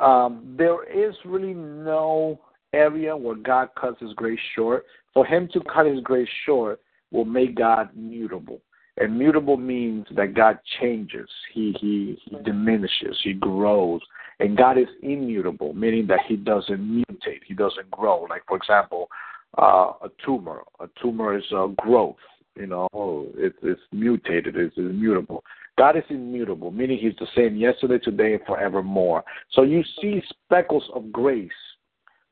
[0.00, 2.40] Um, there is really no
[2.72, 4.84] area where God cuts his grace short.
[5.14, 6.80] For him to cut his grace short,
[7.10, 8.60] will make God mutable.
[8.98, 11.28] And mutable means that God changes.
[11.52, 13.16] He he he diminishes.
[13.22, 14.00] He grows.
[14.40, 17.40] And God is immutable, meaning that He doesn't mutate.
[17.46, 18.26] He doesn't grow.
[18.30, 19.08] Like for example,
[19.56, 20.62] uh, a tumor.
[20.80, 22.16] A tumor is a growth.
[22.56, 24.56] You know, it, it's mutated.
[24.56, 25.44] It's immutable.
[25.76, 29.24] God is immutable, meaning He's the same yesterday, today, and forevermore.
[29.52, 31.50] So you see speckles of grace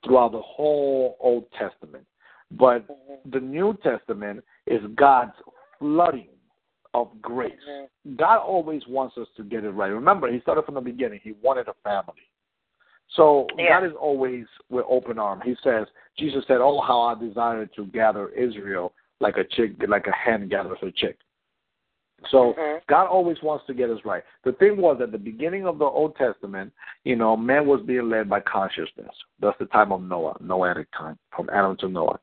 [0.05, 2.05] throughout the whole Old Testament.
[2.53, 2.87] But
[3.31, 5.33] the New Testament is God's
[5.79, 6.29] flooding
[6.97, 7.53] of grace.
[7.69, 8.17] Mm-hmm.
[8.17, 9.89] God always wants us to get it right.
[9.89, 11.21] Remember, He started from the beginning.
[11.23, 12.23] He wanted a family.
[13.15, 13.81] So yeah.
[13.81, 15.41] God is always with open arm.
[15.45, 15.87] He says,
[16.19, 20.49] Jesus said, "Oh, how I desire to gather Israel like a chick, like a hen
[20.49, 21.19] gathers a chick."
[22.31, 22.79] So mm-hmm.
[22.89, 24.23] God always wants to get us right.
[24.45, 26.73] The thing was at the beginning of the Old Testament,
[27.05, 29.15] you know, man was being led by consciousness.
[29.41, 32.19] That's the time of Noah, Noahic time, from Adam to Noah.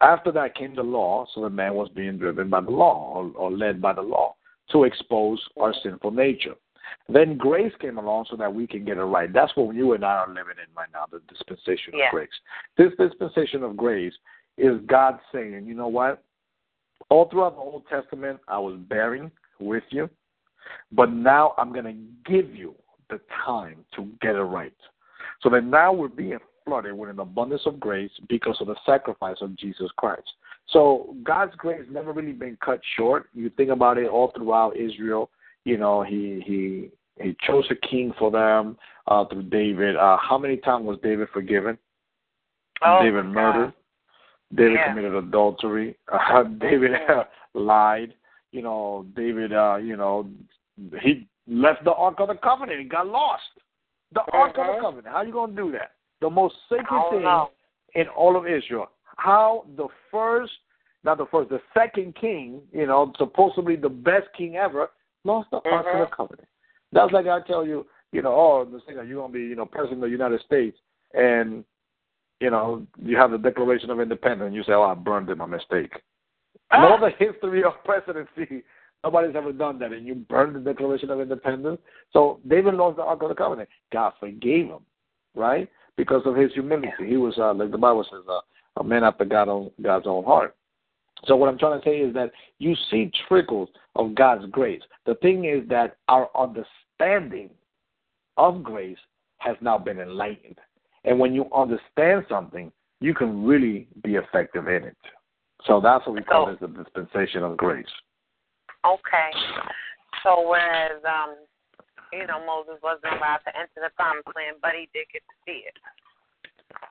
[0.00, 3.32] After that came the law, so the man was being driven by the law or,
[3.36, 4.36] or led by the law
[4.70, 6.54] to expose our sinful nature.
[7.08, 9.32] Then grace came along so that we can get it right.
[9.32, 12.06] That's what you and I are living in right now, the dispensation yeah.
[12.06, 12.28] of grace.
[12.76, 14.12] This dispensation of grace
[14.56, 16.22] is God saying, you know what?
[17.10, 20.10] All throughout the Old Testament, I was bearing with you,
[20.92, 22.74] but now I'm going to give you
[23.08, 24.72] the time to get it right.
[25.42, 26.38] So that now we're being
[26.68, 30.28] flooded with an abundance of grace because of the sacrifice of Jesus Christ.
[30.70, 33.28] So God's grace never really been cut short.
[33.34, 35.30] You think about it all throughout Israel.
[35.64, 36.90] You know, he he
[37.22, 39.96] he chose a king for them uh, through David.
[39.96, 41.78] Uh, how many times was David forgiven?
[42.84, 43.72] Oh, David murdered.
[44.54, 44.88] David yeah.
[44.88, 45.96] committed adultery.
[46.12, 48.14] Uh, David uh, lied.
[48.52, 49.52] You know, David.
[49.52, 50.28] Uh, you know,
[51.00, 52.78] he left the Ark of the Covenant.
[52.78, 53.42] He got lost.
[54.12, 54.80] The Ark of the Mhm.
[54.80, 55.06] Covenant.
[55.06, 55.92] How are you gonna do that?
[56.20, 57.50] The most sacred oh, thing know.
[57.94, 58.90] in all of Israel.
[59.16, 60.52] How the first,
[61.04, 64.90] not the first, the second king, you know, supposedly the best king ever,
[65.24, 66.14] lost the Ark of the mm-hmm.
[66.14, 66.48] Covenant.
[66.92, 69.56] That's like I tell you, you know, oh, this thing, that you're gonna be, you
[69.56, 70.76] know, president of the United States,
[71.14, 71.64] and
[72.40, 74.46] you know, you have the Declaration of Independence.
[74.46, 75.92] And you say, oh, I burned it, my mistake.
[76.70, 76.78] Ah!
[76.78, 78.62] In all the history of presidency,
[79.02, 81.80] nobody's ever done that, and you burned the Declaration of Independence.
[82.12, 83.68] So David lost the Ark of the Covenant.
[83.92, 84.80] God forgave him,
[85.34, 85.68] right?
[85.98, 87.06] Because of his humility.
[87.06, 88.40] He was, uh, like the Bible says, uh,
[88.80, 90.54] a man after God own, God's own heart.
[91.24, 92.30] So what I'm trying to say is that
[92.60, 94.80] you see trickles of God's grace.
[95.06, 97.50] The thing is that our understanding
[98.36, 98.96] of grace
[99.38, 100.58] has now been enlightened.
[101.04, 102.70] And when you understand something,
[103.00, 104.96] you can really be effective in it.
[105.66, 107.86] So that's what we call So- it the dispensation of grace.
[108.86, 109.30] Okay.
[110.22, 111.34] So whereas um,
[112.12, 115.36] you know, Moses wasn't allowed to enter the promised land, but he did get to
[115.44, 115.76] see it.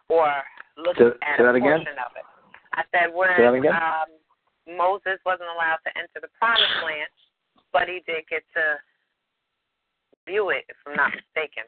[0.09, 0.29] Or
[0.77, 1.83] look Say- at a that again?
[1.83, 2.25] portion of it.
[2.73, 3.73] I said whereas Say that again?
[3.73, 4.09] um
[4.77, 7.09] Moses wasn't allowed to enter the promised land,
[7.71, 8.77] but he did get to
[10.27, 11.63] view it, if I'm not mistaken.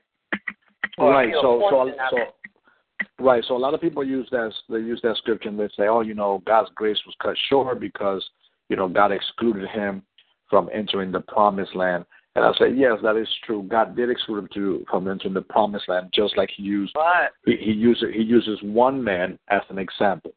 [0.97, 1.31] Right.
[1.33, 2.17] So so portion so
[3.23, 3.43] right.
[3.47, 6.01] So a lot of people use that they use that scripture and they say, oh,
[6.01, 8.23] you know, God's grace was cut short because
[8.67, 10.03] you know God excluded him
[10.49, 12.05] from entering the promised land.
[12.35, 13.63] And I say, yes, that is true.
[13.63, 17.33] God did exclude him to from entering the promised land, just like He used But
[17.45, 20.31] he, he uses he uses one man as an example.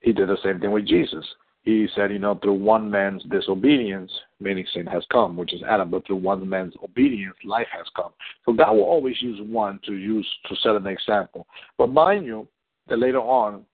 [0.00, 1.24] He did the same thing with Jesus.
[1.62, 5.90] He said, you know, through one man's disobedience, meaning sin has come, which is Adam,
[5.90, 8.10] but through one man's obedience, life has come.
[8.44, 11.46] So God will always use one to use to set an example.
[11.78, 12.48] But mind you,
[12.88, 13.64] that later on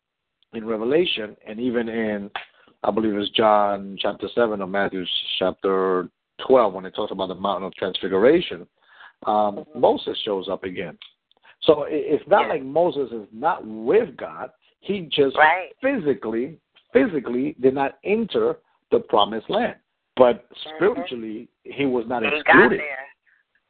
[0.53, 2.31] in Revelation and even in
[2.85, 5.05] I believe it's John chapter seven or Matthew
[5.39, 6.09] chapter
[6.47, 8.66] twelve when it talks about the mountain of transfiguration,
[9.26, 10.97] um, Moses shows up again.
[11.62, 12.49] So it- it's not Yeah.
[12.49, 14.51] like Moses is not with God.
[14.80, 15.74] He just right.
[15.80, 16.59] physically
[16.93, 18.59] physically did not enter
[18.91, 19.76] the promised land.
[20.16, 22.80] But spiritually he was not He excluded.
[22.80, 23.07] there.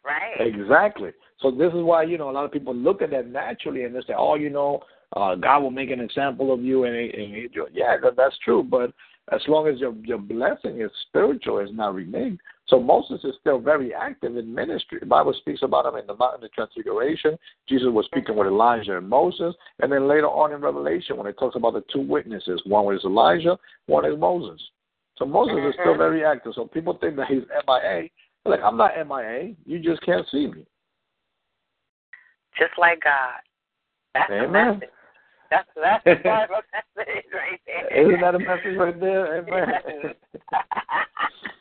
[0.04, 0.40] Right.
[0.40, 1.12] Exactly.
[1.38, 3.94] So this is why you know a lot of people look at that naturally and
[3.94, 4.82] they say, "Oh, you know,
[5.14, 8.38] uh, God will make an example of you," and, he, and he, yeah, that, that's
[8.38, 8.62] true.
[8.62, 8.92] But
[9.32, 12.38] as long as your your blessing is spiritual, it's not reneged.
[12.68, 14.98] So Moses is still very active in ministry.
[15.00, 17.38] The Bible speaks about him in the mountain of transfiguration.
[17.66, 21.38] Jesus was speaking with Elijah and Moses, and then later on in Revelation when it
[21.38, 24.60] talks about the two witnesses, one is Elijah, one is Moses.
[25.16, 25.98] So Moses is still Mhm.
[25.98, 26.54] very active.
[26.54, 28.10] So people think that he's MIA.
[28.44, 29.56] Like I'm not MIA.
[29.64, 30.66] You just can't see me.
[32.56, 33.40] Just like God.
[34.14, 34.78] That's the Amen.
[34.78, 34.90] message.
[35.50, 36.60] That's that's the Bible
[36.96, 38.02] message right there.
[38.02, 39.38] Isn't that a message right there?
[39.48, 40.14] Amen.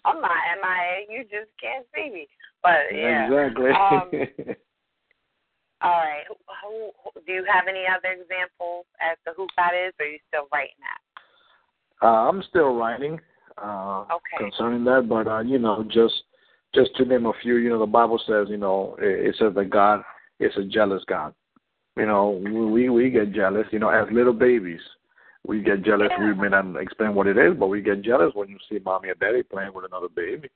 [0.06, 0.32] I'm not
[0.62, 1.06] MIA.
[1.10, 2.28] You just can't see me.
[2.64, 3.28] But yeah.
[3.28, 3.70] Exactly.
[3.72, 4.56] Um,
[5.82, 6.24] All right.
[6.28, 10.10] Who, who- do you have any other examples as to who God is, or are
[10.10, 12.06] you still writing that?
[12.06, 13.20] uh, I'm still writing
[13.62, 14.38] uh, Okay.
[14.38, 16.24] concerning that, but uh, you know, just
[16.76, 19.54] just to name a few, you know, the Bible says, you know, it, it says
[19.56, 20.04] that God
[20.40, 21.34] is a jealous God.
[21.98, 23.66] You know, we we get jealous.
[23.72, 24.82] You know, as little babies,
[25.46, 26.10] we get jealous.
[26.12, 26.26] Yeah.
[26.26, 29.10] We may not explain what it is, but we get jealous when you see mommy
[29.10, 30.50] and daddy playing with another baby.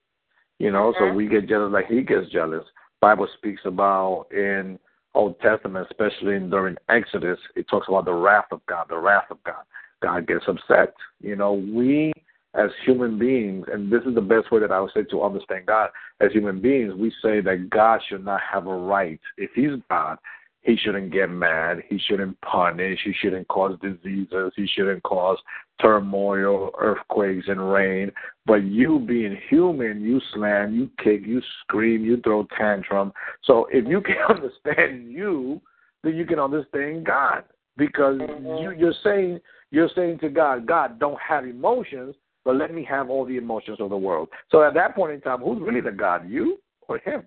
[0.59, 1.15] You know, so Mhm.
[1.15, 2.65] we get jealous like he gets jealous.
[2.99, 4.77] Bible speaks about in
[5.13, 9.29] Old Testament, especially in, during Exodus, it talks about the wrath of God, the wrath
[9.29, 9.63] of God.
[10.01, 10.93] God gets upset.
[11.19, 12.13] You know, we
[12.53, 15.67] as human beings, and this is the best way that I would say to understand
[15.67, 15.89] God,
[16.19, 19.19] as human beings, we say that God should not have a right.
[19.37, 20.17] If He's God,
[20.62, 21.84] He shouldn't get mad.
[21.89, 22.99] He shouldn't punish.
[23.03, 24.53] He shouldn't cause diseases.
[24.55, 25.38] He shouldn't cause
[25.82, 28.12] turmoil, earthquakes, and rain.
[28.45, 33.12] But you being human, you slam, you kick, you scream, you throw tantrum.
[33.43, 35.62] So if you can understand you,
[36.03, 37.43] then you can understand God.
[37.78, 38.80] Because you, mm-hmm.
[38.80, 39.39] you're saying
[39.72, 43.80] you're saying to God, God, don't have emotions, but let me have all the emotions
[43.80, 44.30] of the world.
[44.51, 46.57] So at that point in time, who's really the God, you
[46.88, 47.24] or him?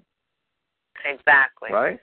[1.05, 1.71] Exactly.
[1.73, 1.99] Right.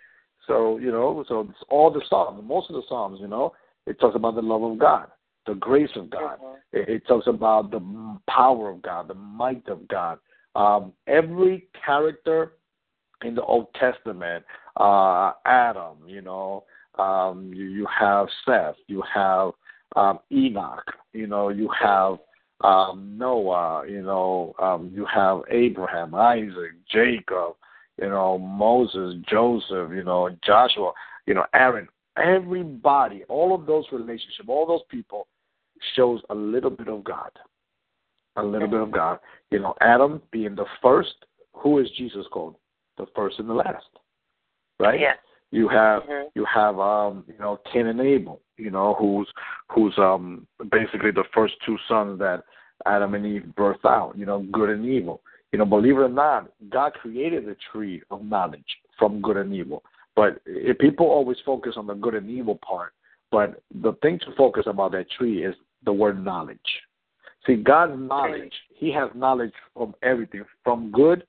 [0.47, 3.53] So you know, so all the psalms, most of the psalms, you know,
[3.85, 5.07] it talks about the love of God,
[5.45, 6.37] the grace of God.
[6.39, 6.77] Mm-hmm.
[6.77, 7.81] It, it, talks about the
[8.29, 10.19] power of God, the might of God.
[10.55, 12.53] Um, every character
[13.23, 14.43] in the Old Testament,
[14.77, 16.63] uh, Adam, you know,
[16.97, 19.51] um, you, you have Seth, you have
[19.95, 20.83] um, Enoch,
[21.13, 22.17] you know, you have
[22.61, 27.55] um, Noah, you know, um, you have Abraham, Isaac, Jacob,
[28.01, 30.91] you know, Moses, Joseph, you know, Joshua,
[31.27, 31.87] you know, Aaron.
[32.17, 35.27] Everybody, all of those relationships, all those people
[35.95, 37.31] shows a little bit of God.
[38.35, 39.19] A little bit of God.
[39.49, 41.13] You know, Adam being the first,
[41.53, 42.55] who is Jesus called?
[42.97, 43.85] The first and the last.
[44.79, 44.99] Right?
[44.99, 45.17] Yes.
[45.51, 46.27] You have mm-hmm.
[46.33, 49.27] you have um you know Cain and Abel, you know, who's
[49.69, 52.43] who's um basically the first two sons that
[52.85, 55.21] Adam and Eve birthed out, you know, good and evil.
[55.51, 58.63] You know, believe it or not, God created the tree of knowledge
[58.97, 59.83] from good and evil.
[60.15, 62.93] But if people always focus on the good and evil part,
[63.31, 66.59] but the thing to focus about that tree is the word knowledge.
[67.45, 71.23] See, God's knowledge, He has knowledge from everything, from good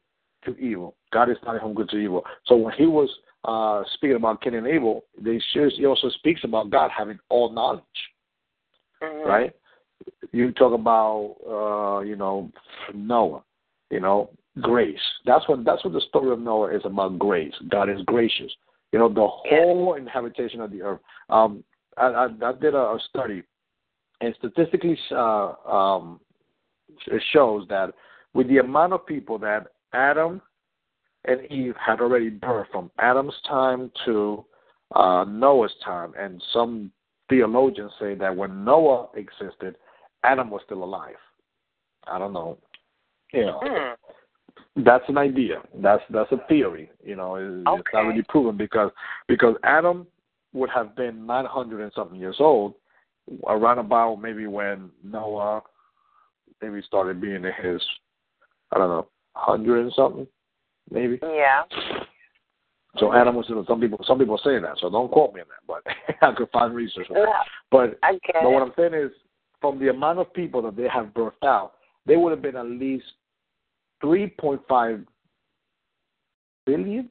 [0.45, 0.97] to evil.
[1.13, 2.25] God is not from good to evil.
[2.47, 3.09] So when He was
[3.45, 7.83] uh, speaking about Cain and Abel, they he also speaks about God having all knowledge,
[9.03, 9.29] mm-hmm.
[9.29, 9.53] right?
[10.33, 12.51] You talk about, uh, you know,
[12.95, 13.43] Noah,
[13.93, 14.31] you know,
[14.61, 14.99] grace.
[15.27, 17.19] That's what that's what the story of Noah is about.
[17.19, 17.53] Grace.
[17.69, 18.51] God is gracious.
[18.91, 21.01] You know, the whole inhabitation of the earth.
[21.29, 21.63] Um,
[21.97, 23.43] I, I, I did a, a study,
[24.23, 26.21] and statistically, uh, um,
[27.07, 27.93] it shows that
[28.33, 30.41] with the amount of people that Adam
[31.27, 34.45] and Eve had already birthed from Adam's time to
[34.95, 36.91] uh, Noah's time, and some
[37.29, 39.77] theologians say that when Noah existed,
[40.25, 41.17] Adam was still alive.
[42.07, 42.59] I don't know.
[43.33, 43.95] You know, mm.
[44.85, 45.63] that's an idea.
[45.77, 46.91] That's that's a theory.
[47.05, 47.81] You know, it's, okay.
[47.81, 48.91] it's not really proven because
[49.29, 50.07] because Adam
[50.53, 52.75] would have been 900 and something years old,
[53.49, 55.63] around about maybe when Noah
[56.61, 57.83] maybe started being in his,
[58.71, 60.27] I don't know, hundred and something
[60.91, 61.19] maybe.
[61.23, 61.63] Yeah.
[62.99, 65.67] So Adam was some people some people say that, so don't quote me on that,
[65.67, 65.83] but
[66.23, 67.21] I could find research on that.
[67.21, 67.43] Yeah.
[67.71, 68.51] But but it.
[68.51, 69.11] what I'm saying is
[69.61, 71.73] from the amount of people that they have birthed out,
[72.05, 73.05] they would have been at least
[74.03, 75.01] three point five
[76.67, 77.09] billion.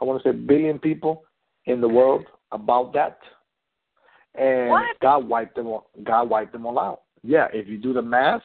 [0.00, 1.24] I want to say billion people
[1.66, 3.18] in the world about that.
[4.34, 4.98] And What?
[5.00, 7.02] God wiped them all God wiped them all out.
[7.22, 8.42] Yeah, if you do the math,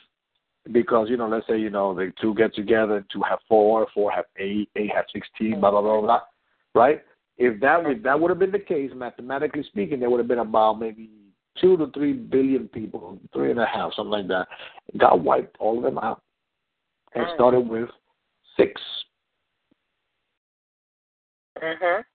[0.72, 4.12] because you know, let's say you know the two get together, two have four, four
[4.12, 6.22] have eight, eight have sixteen, blah blah blah blah.
[6.74, 7.04] Right?
[7.38, 10.40] If that would that would have been the case, mathematically speaking, there would have been
[10.40, 11.10] about maybe
[11.60, 14.48] two to three billion people, three and a half, something like that.
[14.98, 16.22] God wiped all of them out
[17.14, 17.36] and Mm.
[17.36, 17.90] started with
[18.56, 18.82] six.
[21.62, 22.06] Mhm.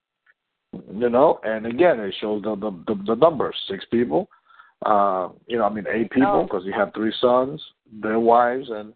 [0.93, 4.29] You know, and again, it shows the the, the, the numbers: six people.
[4.87, 6.43] Uh, you know, I mean, eight people Oh.
[6.45, 7.63] because he had three sons,
[8.01, 8.95] their wives, and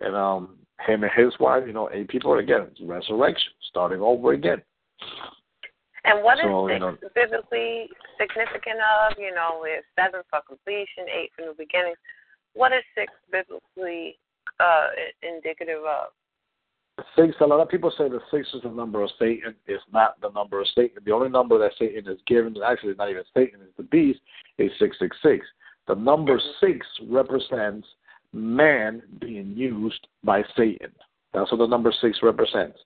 [0.00, 1.64] and um him and his wife.
[1.66, 2.38] You know, eight people.
[2.38, 4.62] Again, resurrection, starting over again.
[6.04, 7.88] And what is So, you six know- biblically
[8.18, 9.16] significant of?
[9.18, 11.98] You know, with seven for completion, eight for new beginnings.
[12.54, 14.18] What is six biblically
[14.60, 14.86] uh,
[15.22, 16.08] indicative of?
[17.16, 17.34] Six.
[17.40, 19.54] A lot of people say the six is the number of Satan.
[19.66, 21.02] It's not the number of Satan.
[21.04, 23.60] The only number that Satan is given, actually, not even Satan.
[23.62, 24.20] It's the beast.
[24.58, 25.46] Is six six six.
[25.88, 27.88] The number six represents
[28.32, 30.92] man being used by Satan.
[31.32, 32.78] That's what the number six represents.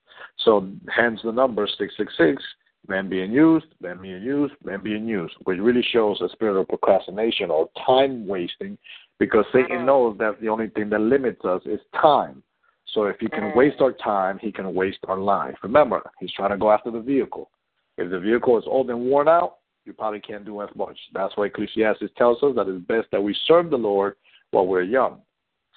[0.45, 2.41] So, hence the number six six six.
[2.87, 6.69] Man being used, man being used, man being used, which really shows a spirit of
[6.69, 8.77] procrastination or time wasting,
[9.19, 9.85] because Satan Mhm.
[9.85, 12.43] knows that the only thing that limits us is time.
[12.85, 15.57] So if he can waste our time, he can waste our life.
[15.61, 17.49] Remember, he's trying to go after the vehicle.
[17.97, 20.97] If the vehicle is old and worn out, you probably can't do as much.
[21.13, 24.15] That's why Ecclesiastes tells us that it's best that we serve the Lord
[24.51, 25.21] while we're young.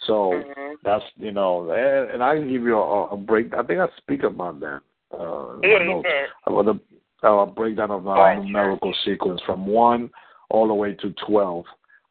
[0.07, 0.76] So Mhm.
[0.82, 3.55] that's you know, and, and I can give you a, a break.
[3.55, 4.80] I think I speak about that.
[5.12, 6.09] Uh, Yeah, notes.
[6.47, 6.80] About the
[7.22, 10.11] uh, breakdown of uh, numerical sequence from one
[10.49, 11.66] all the way to twelve.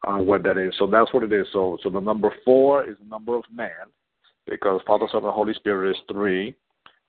[0.06, 0.72] Uh, what that is.
[0.78, 1.46] So that's what it is.
[1.52, 3.86] So so the number four is the number of man,
[4.48, 6.54] because Father, Son, and Holy Spirit is three.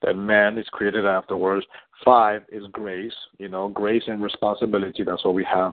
[0.02, 1.64] Then man is created afterwards.
[2.04, 3.14] Five is grace.
[3.38, 5.04] You know, grace and responsibility.
[5.04, 5.72] That's why we have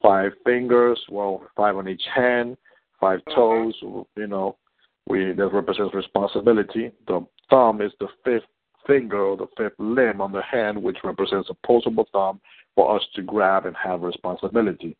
[0.00, 0.98] five fingers.
[1.10, 2.56] Well, five on each hand,
[3.00, 3.34] 5 Mhm.
[3.34, 4.06] toes.
[4.16, 4.56] You know,
[5.06, 6.92] we that represents responsibility.
[7.06, 8.46] The thumb is the fifth
[8.86, 12.40] finger or the fifth limb on the hand, which represents a opposable thumb
[12.74, 14.96] for us to grab and have responsibility.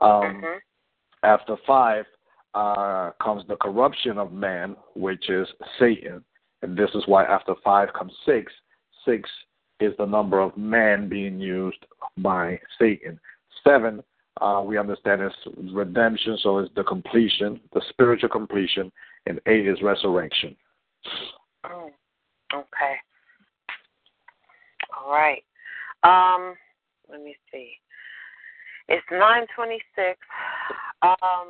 [0.00, 0.60] Um, Mhm.
[1.22, 2.04] After five
[2.54, 5.48] uh, comes the corruption of man, which is
[5.78, 6.24] Satan.
[6.62, 8.52] And this is why after five comes six.
[9.04, 9.28] Six
[9.80, 11.84] is the number of men being used
[12.18, 13.18] by Satan.
[13.64, 14.02] Seven,
[14.40, 15.32] uh, we understand is
[15.72, 18.92] redemption, so it's the completion, the spiritual completion,
[19.26, 20.56] and eight is resurrection.
[21.64, 21.90] Oh,
[22.54, 22.94] okay.
[24.96, 25.42] All right.
[26.04, 26.54] Um,
[27.10, 27.72] let me see.
[28.88, 30.18] It's nine twenty-six.
[31.02, 31.48] Um,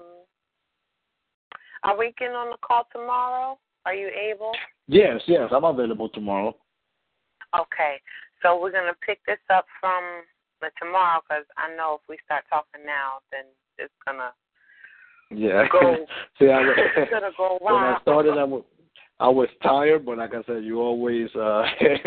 [1.84, 3.58] are we getting on the call tomorrow?
[3.84, 4.52] Are you able?
[4.88, 6.56] Yes, yes, I'm available tomorrow.
[7.58, 8.00] Okay,
[8.42, 10.24] so we're gonna pick this up from
[10.60, 13.44] the tomorrow because I know if we start talking now, then
[13.78, 14.32] it's gonna
[15.30, 15.64] yeah.
[15.70, 16.06] go.
[16.38, 16.62] See, I,
[16.96, 18.64] it's gonna go when I started, I was
[19.20, 21.64] I was tired, but like I said, you always uh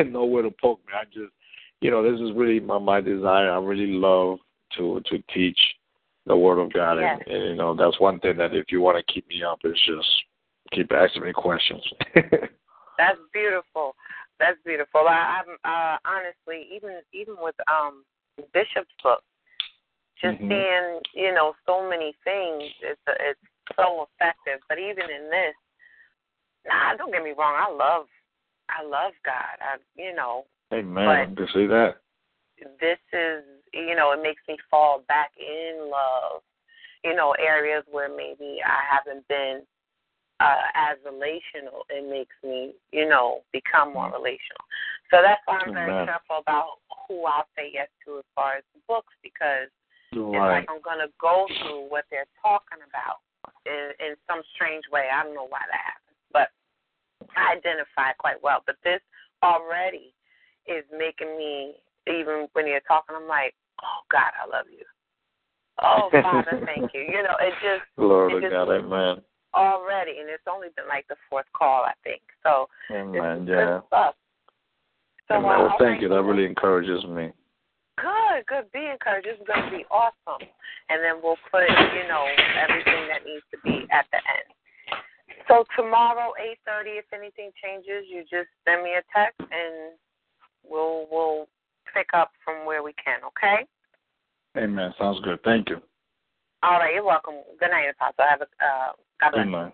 [0.07, 0.93] know where to poke me.
[0.93, 1.33] I just,
[1.81, 3.51] you know, this is really my my desire.
[3.51, 4.39] I really love
[4.77, 5.59] to to teach
[6.25, 7.19] the Word of God, Yes.
[7.25, 9.59] and, and you know that's one thing that if you want to keep me up,
[9.63, 10.09] is just
[10.71, 11.83] keep asking me questions.
[12.97, 13.93] That's beautiful.
[14.39, 15.01] That's beautiful.
[15.01, 18.03] I, I'm uh, honestly even even with um
[18.53, 19.21] Bishop's book,
[20.21, 20.49] just Mhm.
[20.49, 22.63] seeing you know so many things.
[22.81, 23.39] It's it's
[23.75, 24.61] so effective.
[24.69, 25.55] But even in this,
[26.65, 27.55] nah, don't get me wrong.
[27.55, 28.07] I love
[28.69, 29.59] I love God.
[29.61, 31.35] I you know Amen.
[31.35, 31.97] To see that.
[32.79, 33.43] This is
[33.73, 36.41] you know it makes me fall back in love.
[37.03, 39.61] You know areas where maybe I haven't been
[40.39, 44.63] uh, as relational, it makes me, you know, become more relational.
[45.09, 46.05] So that's why I'm very Amen.
[46.05, 49.71] careful about who I'll say yes to as far as the books because
[50.15, 53.19] it's like I'm gonna go through what they're talking about
[53.67, 55.07] in in some strange way.
[55.11, 56.47] I don't know why that happens, but
[57.35, 58.63] I identify quite well.
[58.65, 59.03] But this
[59.43, 60.15] already
[60.67, 61.75] is making me
[62.07, 63.53] even when you're talking, I'm like,
[63.83, 64.85] oh God, I love you.
[65.81, 67.01] Oh Father, thank you.
[67.01, 68.69] You know, it just Glory it just God.
[68.69, 69.21] Amen.
[69.53, 72.21] already, and it's only been like the fourth call, I think.
[72.43, 73.47] So Amen.
[73.47, 73.81] Yeah.
[73.87, 74.15] stuff.
[75.27, 75.51] So, Amen.
[75.51, 76.09] uh, Well, thank you.
[76.09, 77.31] That really encourages me.
[77.97, 78.71] Good, good.
[78.73, 79.25] Be encouraged.
[79.25, 80.43] This is going to be awesome.
[80.89, 82.27] And then we'll put, you know,
[82.61, 84.55] everything that needs to be at the end.
[85.47, 86.97] So tomorrow, eight thirty.
[86.97, 89.93] If anything changes, you just send me a text, and
[90.63, 91.47] we'll we'll
[91.95, 93.19] pick up from where we can.
[93.27, 93.65] Okay.
[94.57, 94.93] Amen.
[94.99, 95.39] Sounds good.
[95.43, 95.77] Thank you.
[96.63, 96.93] All right.
[96.93, 97.35] You're welcome.
[97.59, 98.25] Good night, Apostle.
[98.29, 98.91] Have a uh,
[99.21, 99.45] God bless.
[99.45, 99.71] Amen.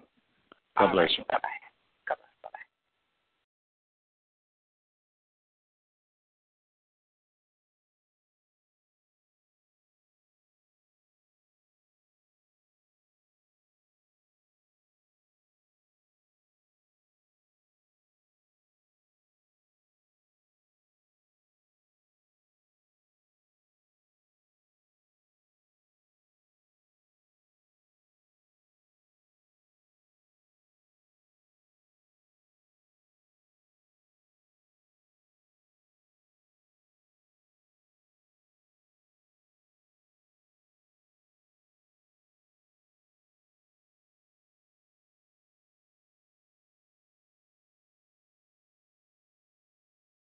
[0.77, 1.23] God bless you.
[1.29, 1.60] Bye bye.